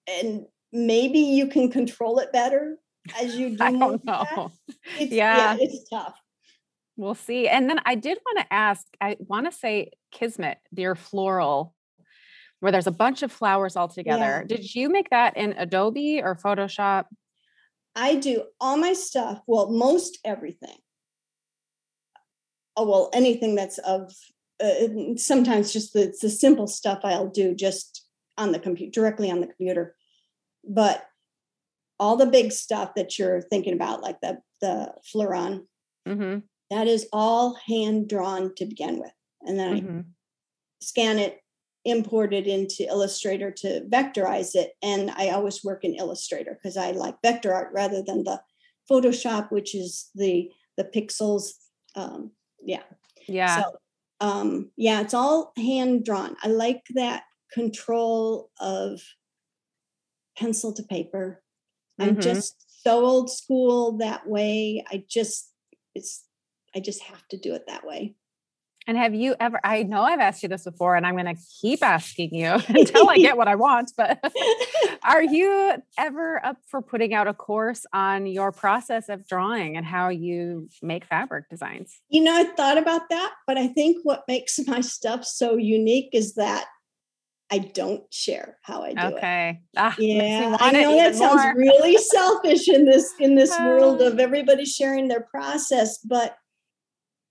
[0.06, 2.76] and maybe you can control it better
[3.18, 3.64] as you do.
[3.64, 4.52] I don't know.
[4.98, 5.54] It's, yeah.
[5.54, 6.20] yeah, it's tough.
[6.98, 7.48] We'll see.
[7.48, 11.74] And then I did want to ask, I want to say Kismet, their floral
[12.60, 14.44] where there's a bunch of flowers all together.
[14.48, 14.56] Yeah.
[14.56, 17.04] Did you make that in Adobe or Photoshop?
[17.94, 20.76] I do all my stuff, well, most everything.
[22.76, 24.12] Oh, well, anything that's of
[24.62, 28.06] uh, sometimes just the, the simple stuff I'll do just
[28.36, 29.94] on the computer, directly on the computer.
[30.68, 31.04] But
[32.00, 35.66] all the big stuff that you're thinking about, like the the Fleuron,
[36.06, 36.38] mm-hmm.
[36.70, 39.98] That is all hand drawn to begin with, and then mm-hmm.
[39.98, 40.04] I
[40.80, 41.40] scan it,
[41.84, 44.72] import it into Illustrator to vectorize it.
[44.82, 48.40] And I always work in Illustrator because I like vector art rather than the
[48.90, 51.50] Photoshop, which is the the pixels.
[51.94, 52.32] Um,
[52.64, 52.82] yeah.
[53.26, 53.62] Yeah.
[53.62, 53.72] So
[54.20, 56.36] um, yeah, it's all hand drawn.
[56.42, 59.00] I like that control of
[60.36, 61.42] pencil to paper.
[62.00, 62.10] Mm-hmm.
[62.10, 64.84] I'm just so old school that way.
[64.90, 65.52] I just
[65.94, 66.24] it's
[66.74, 68.14] I just have to do it that way.
[68.88, 71.40] And have you ever, I know I've asked you this before and I'm going to
[71.60, 74.18] keep asking you until I get what I want, but
[75.02, 79.84] are you ever up for putting out a course on your process of drawing and
[79.84, 82.00] how you make fabric designs?
[82.08, 86.08] You know, I thought about that, but I think what makes my stuff so unique
[86.14, 86.64] is that
[87.50, 89.08] I don't share how I do okay.
[89.08, 89.16] it.
[89.16, 89.60] Okay.
[89.76, 91.54] Ah, yeah, I know that sounds more.
[91.56, 96.36] really selfish in this in this world of everybody sharing their process, but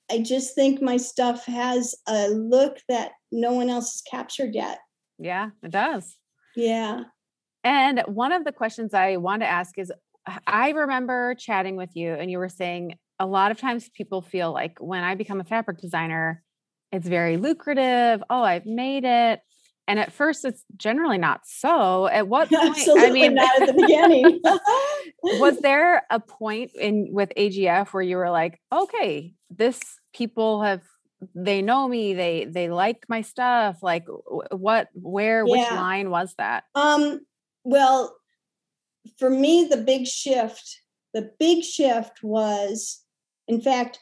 [0.10, 4.80] I just think my stuff has a look that no one else has captured yet.
[5.20, 6.18] Yeah, it does.
[6.56, 7.04] Yeah.
[7.64, 9.92] And one of the questions I want to ask is
[10.46, 14.54] I remember chatting with you and you were saying a lot of times people feel
[14.54, 16.44] like when I become a fabric designer,
[16.92, 18.24] it's very lucrative.
[18.30, 19.42] Oh, I've made it.
[19.88, 22.08] And at first, it's generally not so.
[22.08, 22.78] At what point?
[22.78, 24.42] Absolutely I mean, not at the beginning.
[25.40, 29.80] was there a point in with AGF where you were like, okay, this
[30.14, 30.82] people have
[31.34, 33.82] they know me, they they like my stuff.
[33.82, 34.06] Like,
[34.52, 35.52] what, where, yeah.
[35.52, 36.66] which line was that?
[36.76, 37.22] Um.
[37.64, 38.16] Well,
[39.18, 40.82] for me, the big shift,
[41.14, 43.04] the big shift was,
[43.48, 44.00] in fact,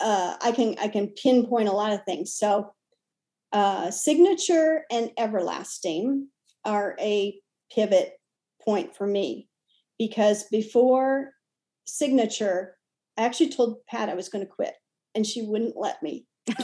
[0.00, 2.34] uh, I can I can pinpoint a lot of things.
[2.34, 2.72] So
[3.52, 6.28] uh, signature and everlasting
[6.64, 7.38] are a
[7.74, 8.12] pivot
[8.64, 9.48] point for me
[9.98, 11.32] because before
[11.86, 12.76] signature,
[13.16, 14.74] I actually told Pat I was going to quit
[15.14, 16.26] and she wouldn't let me.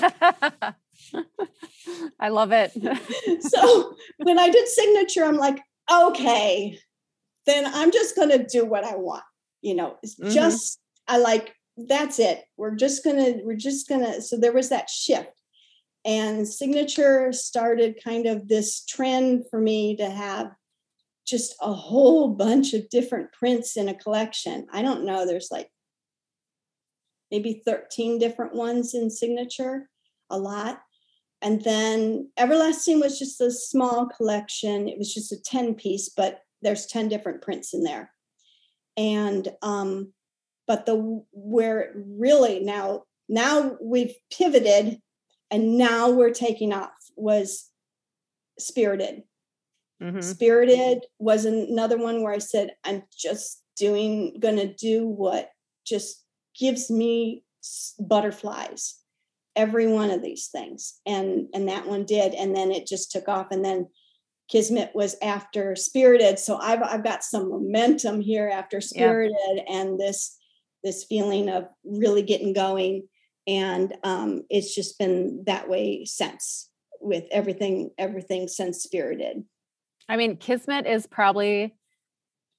[2.20, 2.72] I love it.
[3.42, 6.78] so when I did signature, I'm like, okay,
[7.46, 9.24] then I'm just going to do what I want.
[9.62, 10.30] You know, it's mm-hmm.
[10.30, 12.44] just, I like, that's it.
[12.56, 14.20] We're just going to, we're just going to.
[14.22, 15.30] So there was that shift.
[16.04, 20.52] And signature started kind of this trend for me to have
[21.26, 24.66] just a whole bunch of different prints in a collection.
[24.72, 25.70] I don't know, there's like
[27.30, 29.88] maybe 13 different ones in signature,
[30.30, 30.80] a lot.
[31.42, 34.88] And then Everlasting was just a small collection.
[34.88, 38.10] It was just a 10 piece, but there's 10 different prints in there.
[38.96, 40.12] And um,
[40.66, 45.00] but the where it really now now we've pivoted
[45.50, 47.70] and now we're taking off was
[48.58, 49.22] spirited.
[50.00, 50.20] Mm-hmm.
[50.20, 55.50] spirited was another one where i said i'm just doing gonna do what
[55.84, 56.24] just
[56.58, 57.44] gives me
[57.98, 58.96] butterflies.
[59.56, 61.00] Every one of these things.
[61.06, 62.34] And and that one did.
[62.34, 63.48] And then it just took off.
[63.50, 63.88] And then
[64.48, 66.38] kismet was after spirited.
[66.38, 69.62] So i've i've got some momentum here after spirited yeah.
[69.68, 70.36] and this
[70.84, 73.08] this feeling of really getting going
[73.48, 79.42] and um, it's just been that way since with everything everything since spirited.
[80.08, 81.74] I mean kismet is probably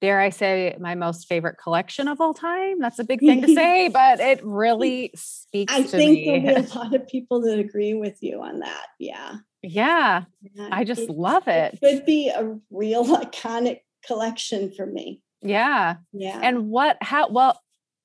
[0.00, 2.80] dare i say my most favorite collection of all time.
[2.80, 6.40] That's a big thing to say but it really speaks i to think me.
[6.44, 9.36] there'll be a lot of people that agree with you on that yeah.
[9.62, 10.24] Yeah,
[10.54, 11.80] yeah i just it, love it it.
[11.80, 15.22] could be a real iconic collection for me.
[15.42, 15.96] Yeah.
[16.12, 16.40] Yeah.
[16.42, 17.60] And what how well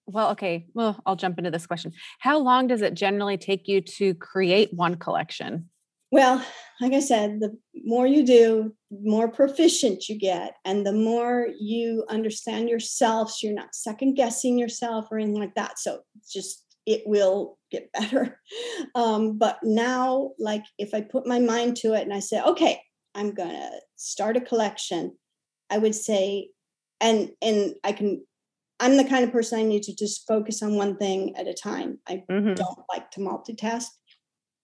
[0.07, 0.67] well, okay.
[0.73, 1.93] Well, I'll jump into this question.
[2.19, 5.69] How long does it generally take you to create one collection?
[6.11, 6.45] Well,
[6.79, 11.47] like I said, the more you do, the more proficient you get, and the more
[11.59, 13.31] you understand yourself.
[13.31, 15.79] So you're not second guessing yourself or anything like that.
[15.79, 18.39] So just it will get better.
[18.93, 22.79] Um, but now, like if I put my mind to it and I say, okay,
[23.15, 25.17] I'm gonna start a collection,
[25.69, 26.49] I would say,
[27.01, 28.23] and and I can
[28.79, 31.53] I'm the kind of person I need to just focus on one thing at a
[31.53, 31.99] time.
[32.07, 32.53] I mm-hmm.
[32.55, 33.85] don't like to multitask.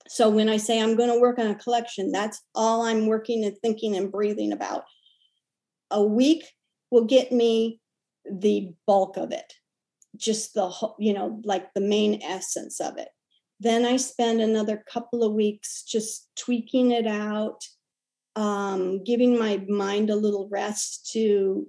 [0.08, 3.46] So when I say I'm going to work on a collection, that's all I'm working
[3.46, 4.84] and thinking and breathing about.
[5.90, 6.46] A week
[6.90, 7.80] will get me
[8.30, 9.54] the bulk of it,
[10.18, 13.10] just the whole, you know, like the main essence of it.
[13.62, 17.64] Then I spend another couple of weeks just tweaking it out,
[18.36, 21.68] um, giving my mind a little rest to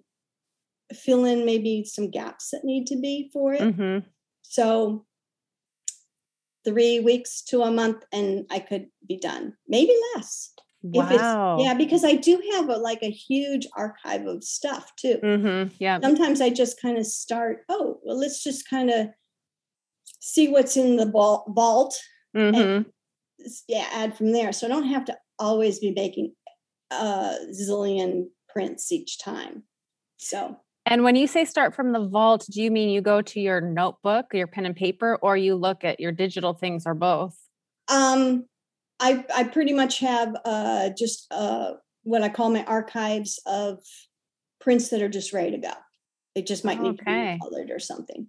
[0.93, 3.61] fill in maybe some gaps that need to be for it.
[3.61, 4.07] Mm-hmm.
[4.43, 5.07] So
[6.65, 10.53] three weeks to a month and I could be done, maybe less.
[10.85, 11.59] Wow.
[11.61, 15.19] yeah, because I do have a like a huge archive of stuff too.
[15.23, 15.75] Mm-hmm.
[15.79, 16.01] Yeah.
[16.01, 19.09] Sometimes I just kind of start, oh, well, let's just kind of
[20.21, 21.97] see what's in the vault
[22.37, 22.55] mm-hmm.
[22.55, 22.87] and
[23.69, 24.53] yeah, add from there.
[24.53, 26.35] So I don't have to always be making
[26.91, 29.63] a zillion prints each time.
[30.19, 33.41] So and when you say start from the vault, do you mean you go to
[33.41, 37.39] your notebook, your pen and paper, or you look at your digital things or both?
[37.89, 38.47] Um,
[38.99, 41.73] I I pretty much have uh, just uh,
[42.03, 43.79] what I call my archives of
[44.61, 45.73] prints that are just ready to go.
[46.35, 47.05] They just might need okay.
[47.05, 48.27] to be colored or something.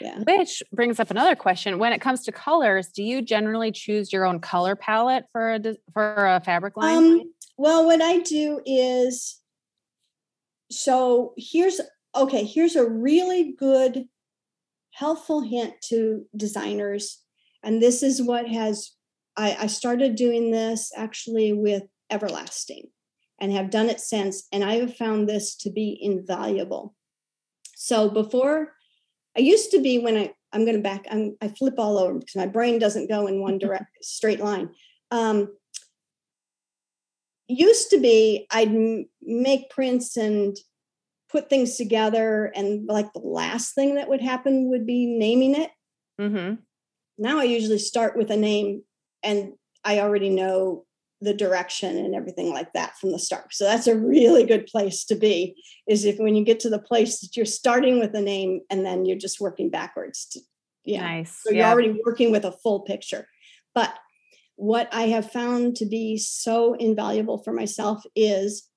[0.00, 0.20] Yeah.
[0.26, 1.78] Which brings up another question.
[1.78, 5.60] When it comes to colors, do you generally choose your own color palette for a
[5.92, 6.96] for a fabric line?
[6.96, 9.41] Um, well, what I do is
[10.72, 11.80] so here's
[12.14, 14.06] okay here's a really good
[14.92, 17.22] helpful hint to designers
[17.62, 18.92] and this is what has
[19.36, 22.88] I, I started doing this actually with Everlasting
[23.40, 24.46] and have done it since.
[24.52, 26.94] And I have found this to be invaluable.
[27.74, 28.74] So before,
[29.36, 32.18] I used to be when I, I'm going to back, I'm, I flip all over
[32.18, 34.70] because my brain doesn't go in one direct straight line.
[35.10, 35.48] Um,
[37.58, 40.56] used to be I'd m- make prints and
[41.30, 45.70] put things together, and like the last thing that would happen would be naming it.
[46.20, 46.54] Mm-hmm.
[47.18, 48.82] Now I usually start with a name,
[49.22, 49.52] and
[49.84, 50.84] I already know
[51.22, 53.54] the direction and everything like that from the start.
[53.54, 55.54] So that's a really good place to be.
[55.86, 58.84] Is if when you get to the place that you're starting with a name and
[58.84, 60.26] then you're just working backwards.
[60.32, 60.40] To,
[60.84, 61.02] yeah.
[61.02, 61.38] Nice.
[61.42, 63.28] So you're already working with a full picture.
[63.74, 63.94] But
[64.56, 68.68] what I have found to be so invaluable for myself is,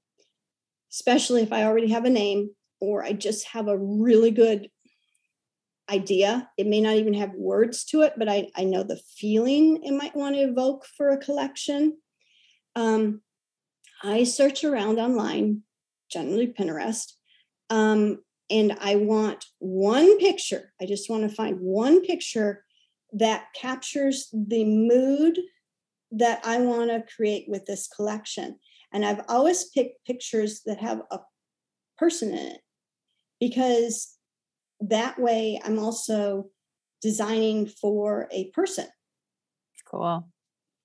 [0.92, 4.70] especially if I already have a name or I just have a really good
[5.90, 6.50] idea.
[6.58, 9.92] It may not even have words to it, but I, I know the feeling it
[9.92, 11.98] might want to evoke for a collection.
[12.76, 13.22] Um,
[14.04, 15.62] I search around online,
[16.10, 17.14] generally Pinterest,
[17.70, 18.20] um,
[18.50, 20.74] and I want one picture.
[20.82, 22.64] I just want to find one picture
[23.14, 25.40] that captures the mood
[26.12, 28.60] that I want to create with this collection.
[28.94, 31.20] And I've always picked pictures that have a
[31.98, 32.62] person in it
[33.40, 34.16] because
[34.80, 36.50] that way I'm also
[37.02, 38.88] designing for a person.
[39.90, 40.28] Cool.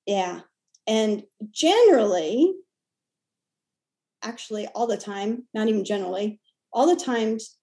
[0.07, 0.41] Yeah.
[0.87, 2.53] And generally,
[4.23, 6.41] actually, all the time, not even generally,
[6.73, 7.57] all the times,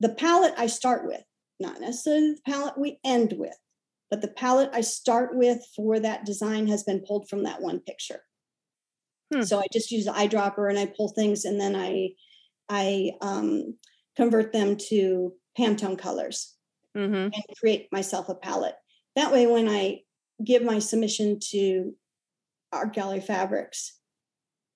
[0.00, 1.22] the palette I start with,
[1.60, 3.56] not necessarily the palette we end with,
[4.12, 7.80] but the palette I start with for that design has been pulled from that one
[7.80, 8.20] picture.
[9.32, 9.40] Hmm.
[9.40, 12.10] So I just use the eyedropper and I pull things and then I
[12.68, 13.78] I um,
[14.14, 16.54] convert them to Pantone colors
[16.94, 17.14] Mm-hmm.
[17.14, 18.74] and create myself a palette.
[19.16, 20.00] That way, when I
[20.44, 21.94] give my submission to
[22.70, 23.98] Art Gallery Fabrics,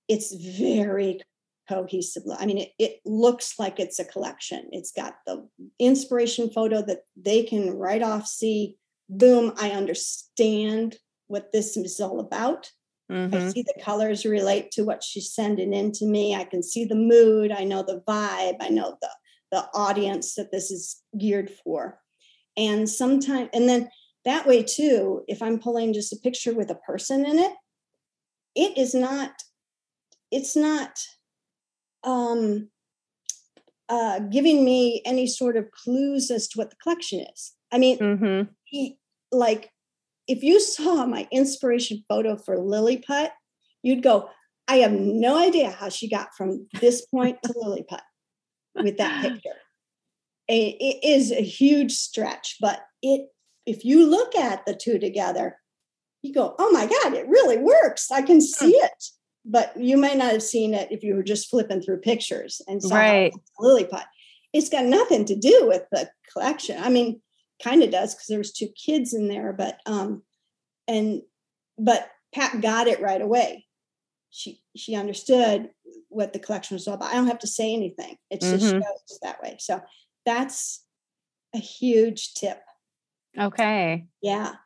[0.08, 1.20] it's very
[1.68, 2.22] cohesive.
[2.38, 4.66] I mean, it, it looks like it's a collection.
[4.72, 5.46] It's got the
[5.78, 8.78] inspiration photo that they can right off see,
[9.08, 10.96] boom, I understand
[11.28, 12.70] what this is all about.
[13.08, 13.50] I Mm-hmm.
[13.50, 16.34] see the colors relate to what she's sending in to me.
[16.34, 17.52] I can see the mood.
[17.52, 18.56] I know the vibe.
[18.60, 19.10] I know the
[19.52, 22.00] the audience that this is geared for.
[22.56, 23.88] And sometimes, and then
[24.24, 27.52] that way too, if I'm pulling just a picture with a person in it,
[28.56, 29.30] it is not,
[30.32, 30.98] it's not
[32.02, 32.70] um,
[33.88, 37.52] uh, giving me any sort of clues as to what the collection is.
[37.72, 38.50] I mean, Mm-hmm.
[38.66, 38.98] He,
[39.32, 39.70] like
[40.28, 43.30] if you saw my inspiration photo for Lilliput,
[43.82, 44.28] you'd go,
[44.68, 48.02] I have no idea how she got from this point to Lilliput
[48.74, 49.56] with that picture.
[50.48, 53.28] It is a huge stretch, but it
[53.66, 55.58] if you look at the two together,
[56.22, 58.10] you go, oh my God, it really works.
[58.10, 58.40] I can hmm.
[58.40, 59.04] see it.
[59.44, 62.82] But you may not have seen it if you were just flipping through pictures and
[62.82, 63.32] saw Right.
[63.60, 64.04] Lilliput.
[64.52, 66.82] It's got nothing to do with the collection.
[66.82, 67.20] I mean,
[67.62, 70.22] kind of does because there was two kids in there, but um,
[70.88, 71.22] and
[71.78, 73.66] but Pat got it right away.
[74.30, 75.70] She she understood
[76.08, 77.10] what the collection was all about.
[77.10, 78.16] I don't have to say anything.
[78.30, 78.82] It just Mhm.
[78.82, 79.56] shows that way.
[79.58, 79.80] So
[80.24, 80.84] that's
[81.54, 82.60] a huge tip.
[83.38, 84.06] Okay.
[84.20, 84.56] Yeah.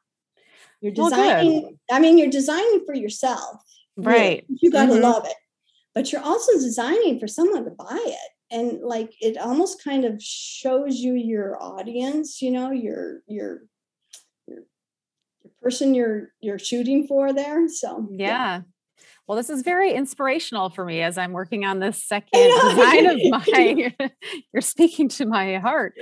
[0.80, 3.62] You're Well, designing, I mean, you're designing for yourself.
[3.96, 4.44] Right.
[4.48, 5.02] You got to Mhm.
[5.02, 5.36] love it.
[5.94, 8.30] But you're also designing for someone to buy it.
[8.50, 13.60] And like it almost kind of shows you your audience, you know, your your
[14.46, 14.58] your,
[15.44, 17.68] your person you're you're shooting for there.
[17.68, 18.62] So Yeah.
[19.26, 23.16] Well, this is very inspirational for me as I'm working on this second design of
[23.30, 23.94] my.
[24.52, 25.94] You're speaking to my heart.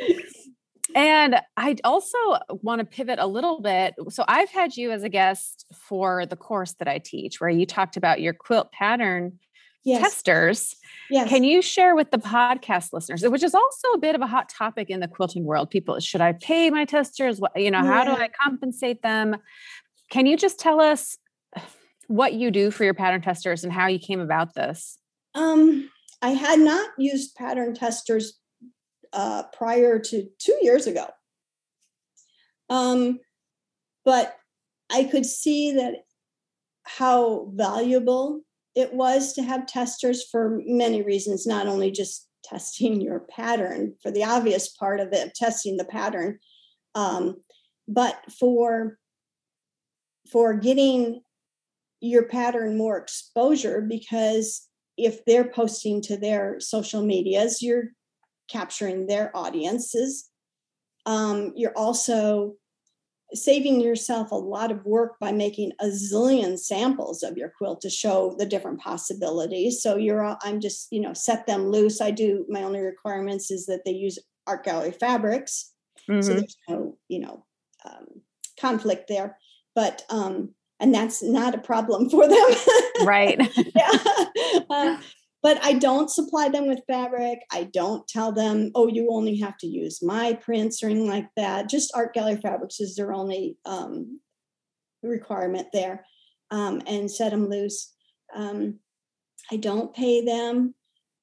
[0.95, 2.17] And I also
[2.49, 3.95] want to pivot a little bit.
[4.09, 7.67] So I've had you as a guest for the course that I teach, where you
[7.67, 9.39] talked about your quilt pattern
[9.89, 10.03] yes.
[10.03, 10.77] testers.
[11.11, 11.29] Yes.
[11.29, 14.49] Can you share with the podcast listeners, which is also a bit of a hot
[14.49, 15.71] topic in the quilting world?
[15.71, 17.41] People, should I pay my testers?
[17.41, 19.37] What, you know, how do I compensate them?
[20.11, 21.17] Can you just tell us
[22.09, 24.99] what you do for your pattern testers and how you came about this?
[25.35, 28.39] Um, I had not used pattern testers
[29.13, 31.07] uh, prior to two years ago.
[32.69, 33.21] Um,
[34.05, 34.37] but
[34.91, 35.95] I could see that
[36.85, 38.41] how valuable
[38.79, 44.13] it was to have testers for many reasons, not only just testing your pattern for
[44.13, 46.39] the obvious part of it, testing the pattern,
[46.95, 47.37] um,
[47.89, 48.99] but for
[50.31, 51.23] for getting
[52.01, 57.89] your pattern more exposure because if they're posting to their social medias, you're
[58.49, 60.29] capturing their audiences.
[61.07, 62.57] Um, you're also
[63.35, 67.91] saving yourself a lot of work by making a zillion samples of your quilt to
[67.91, 69.83] show the different possibilities.
[69.83, 72.01] So you're, I'm just, you know, set them loose.
[72.01, 75.73] I do, my only requirements is that they use art gallery fabrics.
[76.09, 76.23] Mm-hmm.
[76.23, 77.45] So there's no, you know,
[77.85, 78.07] um,
[78.59, 79.37] conflict there.
[79.75, 82.51] But, um, and that's not a problem for them.
[83.05, 83.41] right.
[83.75, 83.93] yeah.
[84.71, 84.99] Uh,
[85.43, 87.41] but I don't supply them with fabric.
[87.53, 91.29] I don't tell them, oh, you only have to use my prints or anything like
[91.37, 91.69] that.
[91.69, 94.21] Just art gallery fabrics is their only um,
[95.03, 96.05] requirement there,
[96.51, 97.95] um, and set them loose.
[98.35, 98.81] Um,
[99.51, 100.75] I don't pay them.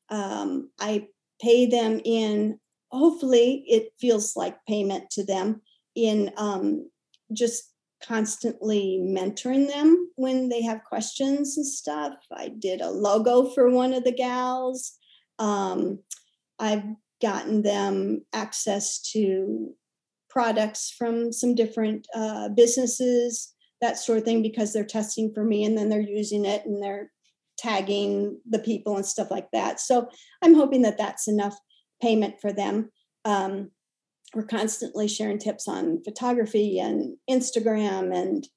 [0.10, 1.08] Um, I
[1.42, 2.60] pay them in.
[2.92, 5.62] Hopefully, it feels like payment to them
[5.96, 6.90] in um,
[7.34, 7.75] just
[8.08, 12.14] constantly mentoring them when they have questions and stuff.
[12.32, 14.94] I did a logo for one of the gals.
[15.40, 16.00] Um,
[16.60, 16.84] I've
[17.22, 19.74] gotten them access to
[20.30, 25.64] products from some different uh, businesses, that sort of thing, because they're testing for me
[25.64, 27.12] and then they're using it and they're
[27.58, 29.80] tagging the people and stuff like that.
[29.80, 30.10] So
[30.42, 31.58] I'm hoping that that's enough
[32.02, 32.92] payment for them.
[33.24, 33.72] Um,
[34.36, 38.48] we're constantly sharing tips on photography and Instagram and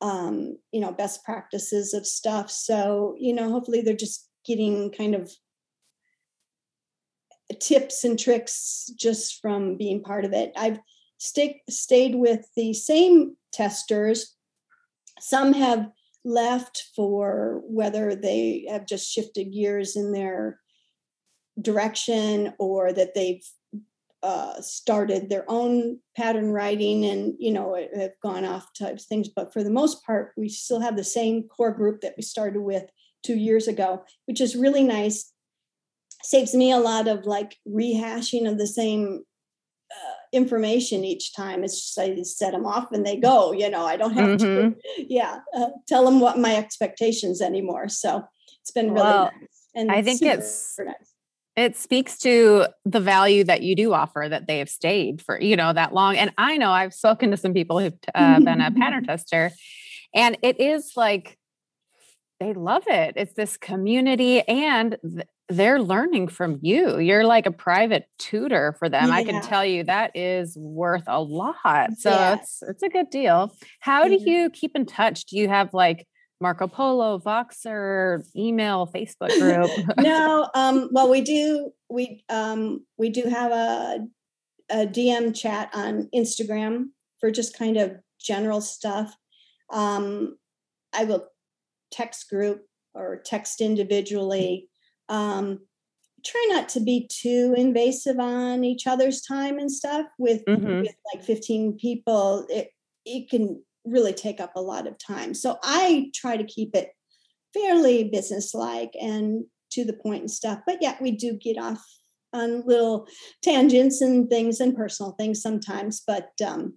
[0.00, 2.50] um, you know best practices of stuff.
[2.50, 5.30] So you know, hopefully they're just getting kind of
[7.60, 10.52] tips and tricks just from being part of it.
[10.56, 10.78] I've
[11.18, 14.34] stayed with the same testers.
[15.20, 15.88] Some have
[16.24, 20.60] left for whether they have just shifted gears in their
[21.60, 23.44] direction or that they've
[24.26, 29.28] uh, started their own pattern writing and you know have gone off types things.
[29.28, 32.60] But for the most part we still have the same core group that we started
[32.60, 32.90] with
[33.24, 35.32] two years ago which is really nice.
[36.24, 39.22] Saves me a lot of like rehashing of the same
[39.92, 41.62] uh, information each time.
[41.62, 44.70] It's just i set them off and they go you know i don't have mm-hmm.
[44.72, 44.76] to
[45.08, 47.88] yeah uh, tell them what my expectations anymore.
[47.88, 48.24] So
[48.60, 51.15] it's been really well, nice and i think it's nice
[51.56, 55.56] it speaks to the value that you do offer that they have stayed for you
[55.56, 56.16] know that long.
[56.16, 59.52] And i know i've spoken to some people who've uh, been a pattern tester
[60.14, 61.38] and it is like
[62.40, 63.14] they love it.
[63.16, 66.98] It's this community and th- they're learning from you.
[66.98, 69.08] You're like a private tutor for them.
[69.08, 69.14] Yeah.
[69.14, 71.92] i can tell you that is worth a lot.
[71.98, 72.34] So yeah.
[72.34, 73.54] it's it's a good deal.
[73.80, 74.18] How yeah.
[74.18, 75.26] do you keep in touch?
[75.26, 76.06] Do you have like
[76.40, 79.70] Marco Polo, Voxer, email, Facebook group?
[79.98, 84.06] no, um, well, we do we um, we do have a
[84.70, 86.86] a DM chat on Instagram
[87.20, 89.14] for just kind of general stuff.
[89.70, 90.36] Um,
[90.92, 91.26] I will
[91.90, 92.62] text group
[92.94, 94.68] or text individually.
[95.08, 95.60] Um,
[96.24, 100.80] try not to be too invasive on each other's time and stuff with, mm-hmm.
[100.80, 102.44] with like 15 people.
[102.48, 102.70] It
[103.04, 105.34] it can really take up a lot of time.
[105.34, 106.90] So I try to keep it
[107.54, 110.60] fairly businesslike and to the point and stuff.
[110.66, 111.84] But yeah, we do get off
[112.32, 113.06] on little
[113.42, 116.02] tangents and things and personal things sometimes.
[116.06, 116.74] But um,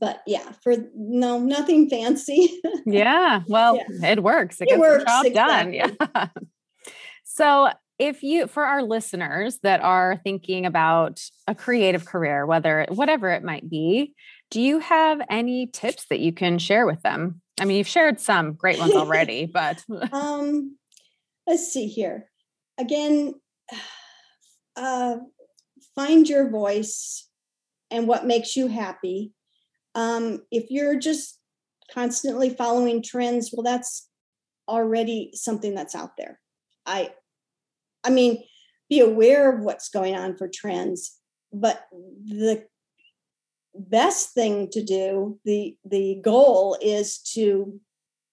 [0.00, 2.60] but yeah, for no, nothing fancy.
[2.86, 4.12] yeah, well, yeah.
[4.12, 4.60] it works.
[4.60, 5.04] It, it works.
[5.04, 5.78] job exactly.
[5.78, 5.96] done.
[6.14, 6.26] Yeah.
[7.24, 13.30] so if you for our listeners that are thinking about a creative career whether whatever
[13.30, 14.14] it might be
[14.54, 17.40] do you have any tips that you can share with them?
[17.58, 19.82] I mean, you've shared some great ones already, but
[20.12, 20.76] um,
[21.44, 22.30] let's see here.
[22.78, 23.34] Again,
[24.76, 25.16] uh,
[25.96, 27.28] find your voice
[27.90, 29.32] and what makes you happy.
[29.96, 31.40] Um, if you're just
[31.92, 34.08] constantly following trends, well, that's
[34.68, 36.38] already something that's out there.
[36.86, 37.10] I,
[38.04, 38.44] I mean,
[38.88, 41.18] be aware of what's going on for trends,
[41.52, 42.68] but the
[43.76, 47.80] best thing to do the the goal is to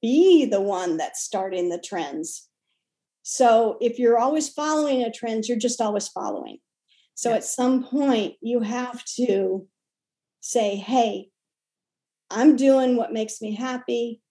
[0.01, 2.47] be the one that's starting the trends.
[3.23, 6.57] So if you're always following a trend you're just always following.
[7.15, 9.67] So at some point you have to
[10.43, 11.29] say hey
[12.31, 14.21] i'm doing what makes me happy.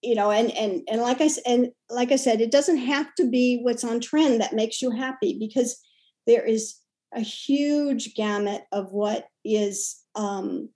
[0.00, 3.14] You know and and and like i said and like i said it doesn't have
[3.16, 5.80] to be what's on trend that makes you happy because
[6.26, 6.76] there is
[7.14, 10.68] a huge gamut of what is um,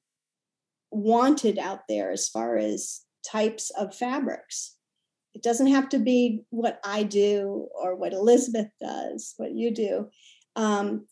[0.91, 4.75] wanted out there as far as types of fabrics.
[5.35, 10.09] It doesn't have to be what I do or what Elizabeth does, what you do.
[10.55, 11.07] Um,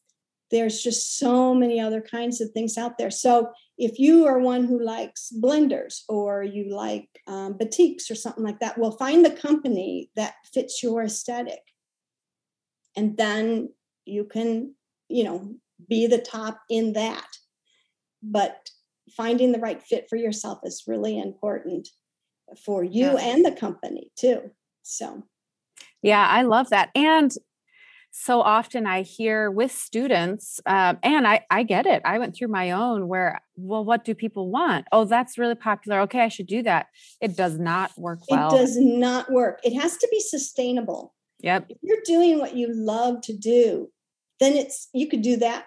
[0.50, 3.10] there's just so many other kinds of things out there.
[3.10, 8.44] So if you are one who likes blenders or you like um, batiks or something
[8.44, 11.60] like that, well, find the company that fits your aesthetic.
[12.96, 13.70] And then
[14.06, 14.74] you can
[15.08, 15.54] you know
[15.88, 17.26] be the top in that
[18.24, 18.70] but
[19.16, 21.88] finding the right fit for yourself is really important
[22.64, 23.18] for you Yeah.
[23.20, 24.50] and the company too.
[24.82, 25.22] So,
[26.02, 26.90] Yeah, I love that.
[26.94, 27.32] And
[28.10, 32.00] so often I hear with students, um, and I, I get it.
[32.04, 34.86] I went through my own where, well, what do people want?
[34.92, 36.00] Oh, that's really popular.
[36.02, 36.86] Okay, I should do that.
[37.20, 38.54] It does not work well.
[38.54, 39.58] it does not work.
[39.64, 41.12] It has to be sustainable.
[41.40, 41.66] Yep.
[41.70, 43.90] If you're doing what you love to do,
[44.40, 45.64] then it's you could do that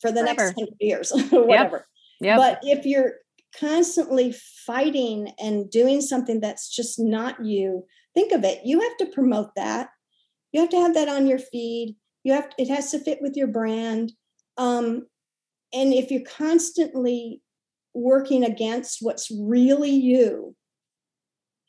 [0.00, 0.44] for the Forever.
[0.44, 1.86] next 100 years or whatever.
[2.22, 2.36] Yep.
[2.38, 3.14] But if you're
[3.58, 4.34] constantly
[4.66, 8.60] fighting and doing something that's just not you, think of it.
[8.64, 9.88] You have to promote that.
[10.52, 11.96] You have to have that on your feed.
[12.24, 14.12] You have it has to fit with your brand.
[14.56, 15.06] Um,
[15.72, 17.42] and if you're constantly
[17.94, 20.54] working against what's really you,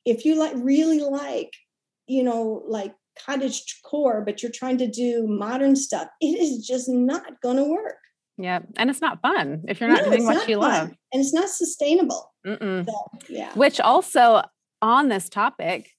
[0.06, 1.51] if you like really like,
[2.08, 2.93] you know, like
[3.26, 7.64] cottage core, but you're trying to do modern stuff, it is just not going to
[7.64, 7.97] work.
[8.38, 8.66] Yep.
[8.78, 10.88] And it's not fun if you're not No, doing what not you fun, love.
[11.12, 12.32] and it's not sustainable.
[12.46, 12.86] So,
[13.30, 13.54] yeah.
[13.54, 14.42] Which also
[14.82, 15.90] on this topic,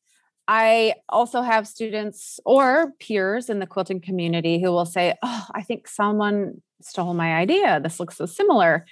[0.46, 5.62] I also have students or peers in the quilting community who will say, Oh, I
[5.62, 7.80] think someone stole my idea.
[7.80, 8.84] This looks so similar.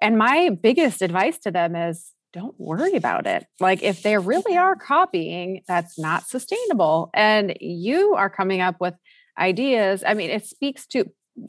[0.00, 3.44] And my biggest advice to them is don't worry about it.
[3.58, 7.10] Like, if they really are copying, that's not sustainable.
[7.12, 8.94] And you are coming up with
[9.36, 10.04] ideas.
[10.06, 11.06] I mean, it speaks to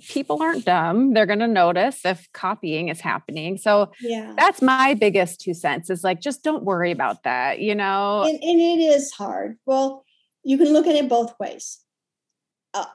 [0.10, 1.14] people aren't dumb.
[1.14, 3.58] They're going to notice if copying is happening.
[3.58, 4.34] So, Yeah.
[4.38, 8.42] that's my biggest two cents is like just don't worry about that you know And,
[8.42, 9.58] and it is hard.
[9.66, 10.06] Well,
[10.44, 11.80] you can look at it both ways.
[12.74, 12.86] Uh,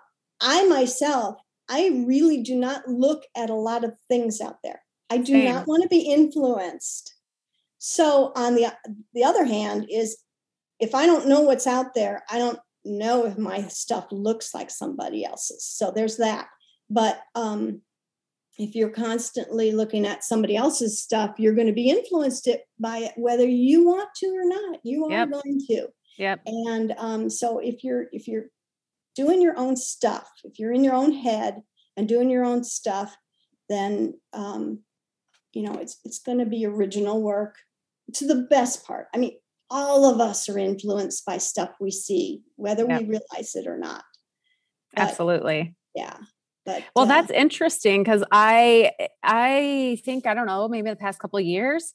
[0.41, 1.37] I myself,
[1.69, 4.81] I really do not look at a lot of things out there.
[5.11, 5.45] I do Same.
[5.53, 7.15] not want to be influenced.
[7.79, 8.73] So on the
[9.13, 10.19] the other hand is
[10.81, 14.71] if I don't know what's out there, I don't know if my stuff looks like
[14.71, 15.65] somebody else's.
[15.65, 16.49] So there's that.
[16.91, 17.83] But um
[18.59, 22.99] if you're constantly looking at somebody else's stuff, you're going to be influenced it by
[23.01, 24.79] it, whether you want to or not.
[24.83, 25.31] You are Yep.
[25.31, 25.89] going to.
[26.17, 28.47] yep And um, so if you're if you're
[29.15, 31.61] doing your own stuff, if you're in your own head
[31.99, 33.15] and doing your own stuff,
[33.69, 34.81] then um,
[35.53, 37.57] you know it's it's going to be original work
[38.15, 39.09] to the best part.
[39.15, 39.37] I mean,
[39.69, 43.01] all of us are influenced by stuff we see, whether Yep.
[43.03, 44.05] we realize it or not.
[44.95, 46.17] But, absolutely Yeah.
[46.67, 48.91] But well uh, that's interesting because i
[49.23, 51.95] i think i don't know maybe the past couple of years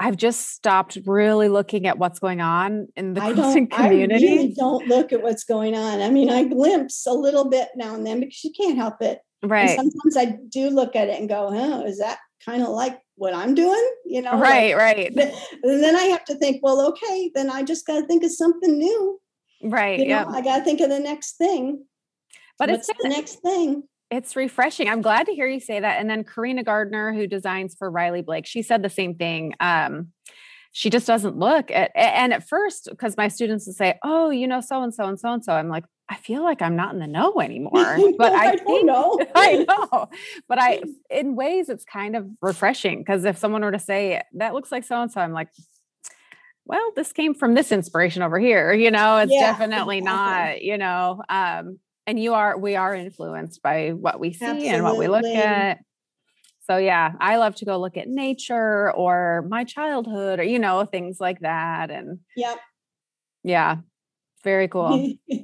[0.00, 3.80] i've just stopped really looking at what's going on in the I quilting don't.
[3.80, 6.00] I community really don't look at what's going on.
[6.00, 9.20] I mean, I glimpse a little bit now and then because you can't help it.
[9.42, 12.68] And right sometimes I do look at it and go, "Oh, is that kind of
[12.68, 15.12] like what I'm doing?" You know, like- right right
[15.62, 18.32] and then I have to think, well, okay, then I just got to think of
[18.32, 19.20] something new.
[19.62, 21.84] right You know, yeah I got to think of the next thing.
[22.58, 23.82] But What's it's the next thing?
[24.10, 24.88] it's refreshing.
[24.88, 26.00] I'm glad to hear you say that.
[26.00, 29.54] And then Karina Gardner, who designs for Riley Blake, she said the same thing.
[29.60, 30.08] Um,
[30.72, 34.46] she just doesn't look at, and at first, because my students would say, "Oh, you
[34.46, 36.92] know, so and so and so and so," I'm like, I feel like I'm not
[36.92, 37.98] in the know anymore.
[38.18, 39.18] But I, don't think know.
[39.34, 40.08] I know.
[40.48, 44.52] But I, in ways, it's kind of refreshing because if someone were to say that
[44.54, 45.48] looks like so and so, I'm like,
[46.66, 48.72] well, this came from this inspiration over here.
[48.74, 50.52] You know, it's Yeah, definitely exactly.
[50.60, 50.62] not.
[50.62, 54.96] You know, um, and you are, we are influenced by what we see and what
[54.96, 55.78] we look at.
[56.64, 60.84] So yeah, I love to go look at nature or my childhood or you know
[60.84, 61.90] things like that.
[61.90, 62.58] And Yep.
[63.44, 63.76] yeah,
[64.42, 65.14] very cool.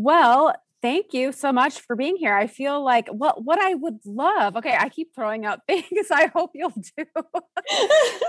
[0.00, 2.34] Well, thank you so much for being here.
[2.34, 4.56] I feel like what what I would love.
[4.56, 6.10] Okay, I keep throwing out things.
[6.10, 7.04] I hope you'll do.
[7.16, 7.24] Uh,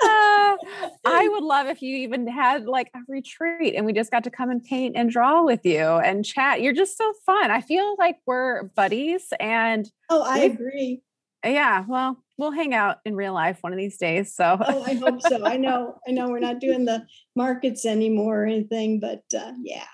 [1.06, 4.32] I would love if you even had like a retreat and we just got to
[4.32, 6.62] come and paint and draw with you and chat.
[6.62, 7.52] You're just so fun.
[7.52, 11.02] I feel like we're buddies and oh, I agree.
[11.43, 14.34] yeah, well, we'll hang out in real life one of these days.
[14.34, 15.45] So Oh, I hope so.
[15.45, 16.00] I know.
[16.08, 19.88] I know we're not doing the markets anymore or anything, but uh, yeah.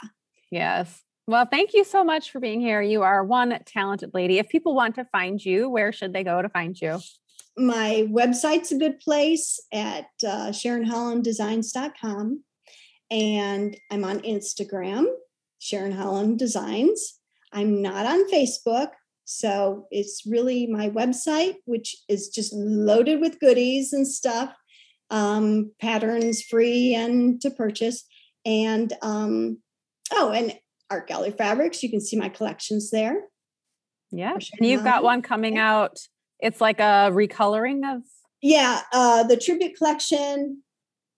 [0.51, 1.01] Yes.
[1.27, 2.81] Well, thank you so much for being here.
[2.81, 4.37] You are one talented lady.
[4.37, 6.99] If people want to find you, where should they go to find you?
[7.57, 12.43] my website's a good place at uh, SharonHollandDesigns.com.
[13.11, 15.05] And I'm on Instagram,
[15.59, 17.19] Sharon Holland Designs.
[17.53, 18.89] I'm not on Facebook.
[19.25, 24.53] So it's really my website, which is just loaded with goodies and stuff,
[25.09, 28.03] um, patterns free and to purchase.
[28.45, 29.59] And um,
[30.11, 30.53] oh, and
[30.89, 33.23] Art Gallery Fabrics, you can see my collections there.
[34.11, 34.37] Yeah.
[34.37, 34.57] Sure.
[34.59, 35.97] And you've got one coming out.
[36.39, 38.03] It's like a recoloring of
[38.41, 40.61] Yeah, uh, the tribute collection,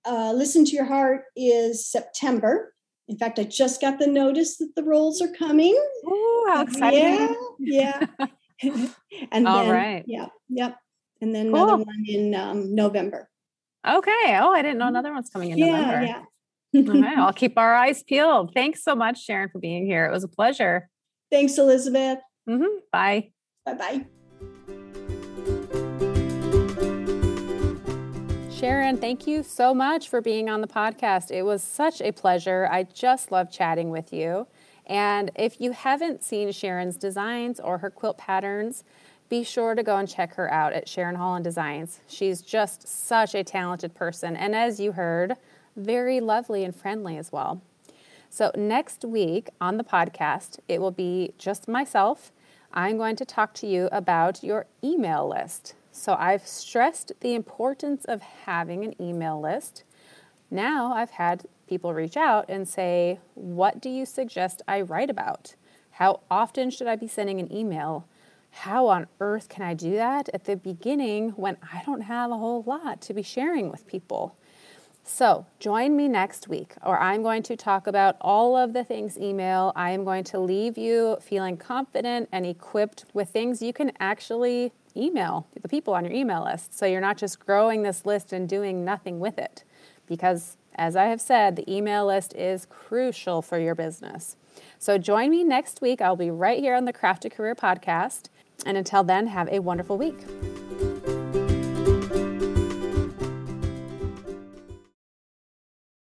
[0.05, 2.74] uh, Listen to Your Heart, is September.
[3.07, 5.76] In fact, I just got the notice that the rolls are coming.
[6.05, 7.36] Oh, how exciting.
[7.59, 8.28] Yeah, yeah.
[9.32, 10.03] and All then, right.
[10.07, 10.78] Yeah, yep.
[11.22, 11.63] and then cool.
[11.63, 13.30] another one in um, November.
[13.88, 14.38] Okay.
[14.39, 14.95] Oh, I didn't know mm-hmm.
[14.95, 16.05] another one's coming in yeah, November.
[16.05, 16.24] Yeah.
[16.76, 17.18] All right.
[17.18, 18.51] I'll keep our eyes peeled.
[18.53, 20.05] Thanks so much, Sharon, for being here.
[20.05, 20.89] It was a pleasure.
[21.32, 22.20] Thanks, Elizabeth.
[22.49, 22.80] Mm-hmm.
[22.91, 23.32] Bye.
[23.65, 24.05] Bye bye.
[28.51, 31.30] Sharon, thank you so much for being on the podcast.
[31.30, 32.68] It was such a pleasure.
[32.72, 34.47] I just love chatting with you.
[34.88, 38.84] And if you haven't seen Sharon's designs or her quilt patterns,
[39.30, 41.99] be sure to go and check her out at Sharon Holland Designs.
[42.07, 45.34] She's just such a talented person, and as you heard,
[45.78, 47.61] very lovely and friendly as well.
[48.30, 52.32] So, next week on the podcast, it will be just myself.
[52.73, 55.75] I'm going to talk to you about your email list.
[55.91, 59.84] So, I've stressed the importance of having an email list.
[60.51, 65.55] Now, I've had people reach out and say, What do you suggest I write about?
[65.91, 68.05] How often should I be sending an email?
[68.51, 72.38] How on earth can I do that at the beginning when I don't have a
[72.38, 74.36] whole lot to be sharing with people?
[75.09, 79.17] So, join me next week, or I'm going to talk about all of the things
[79.17, 79.71] email.
[79.73, 84.73] I am going to leave you feeling confident and equipped with things you can actually
[84.97, 86.77] email the people on your email list.
[86.77, 89.63] So, you're not just growing this list and doing nothing with it.
[90.07, 94.35] Because, as I have said, the email list is crucial for your business.
[94.77, 96.01] So, join me next week.
[96.01, 98.27] I'll be right here on the Craft a Career podcast.
[98.65, 100.17] And until then, have a wonderful week.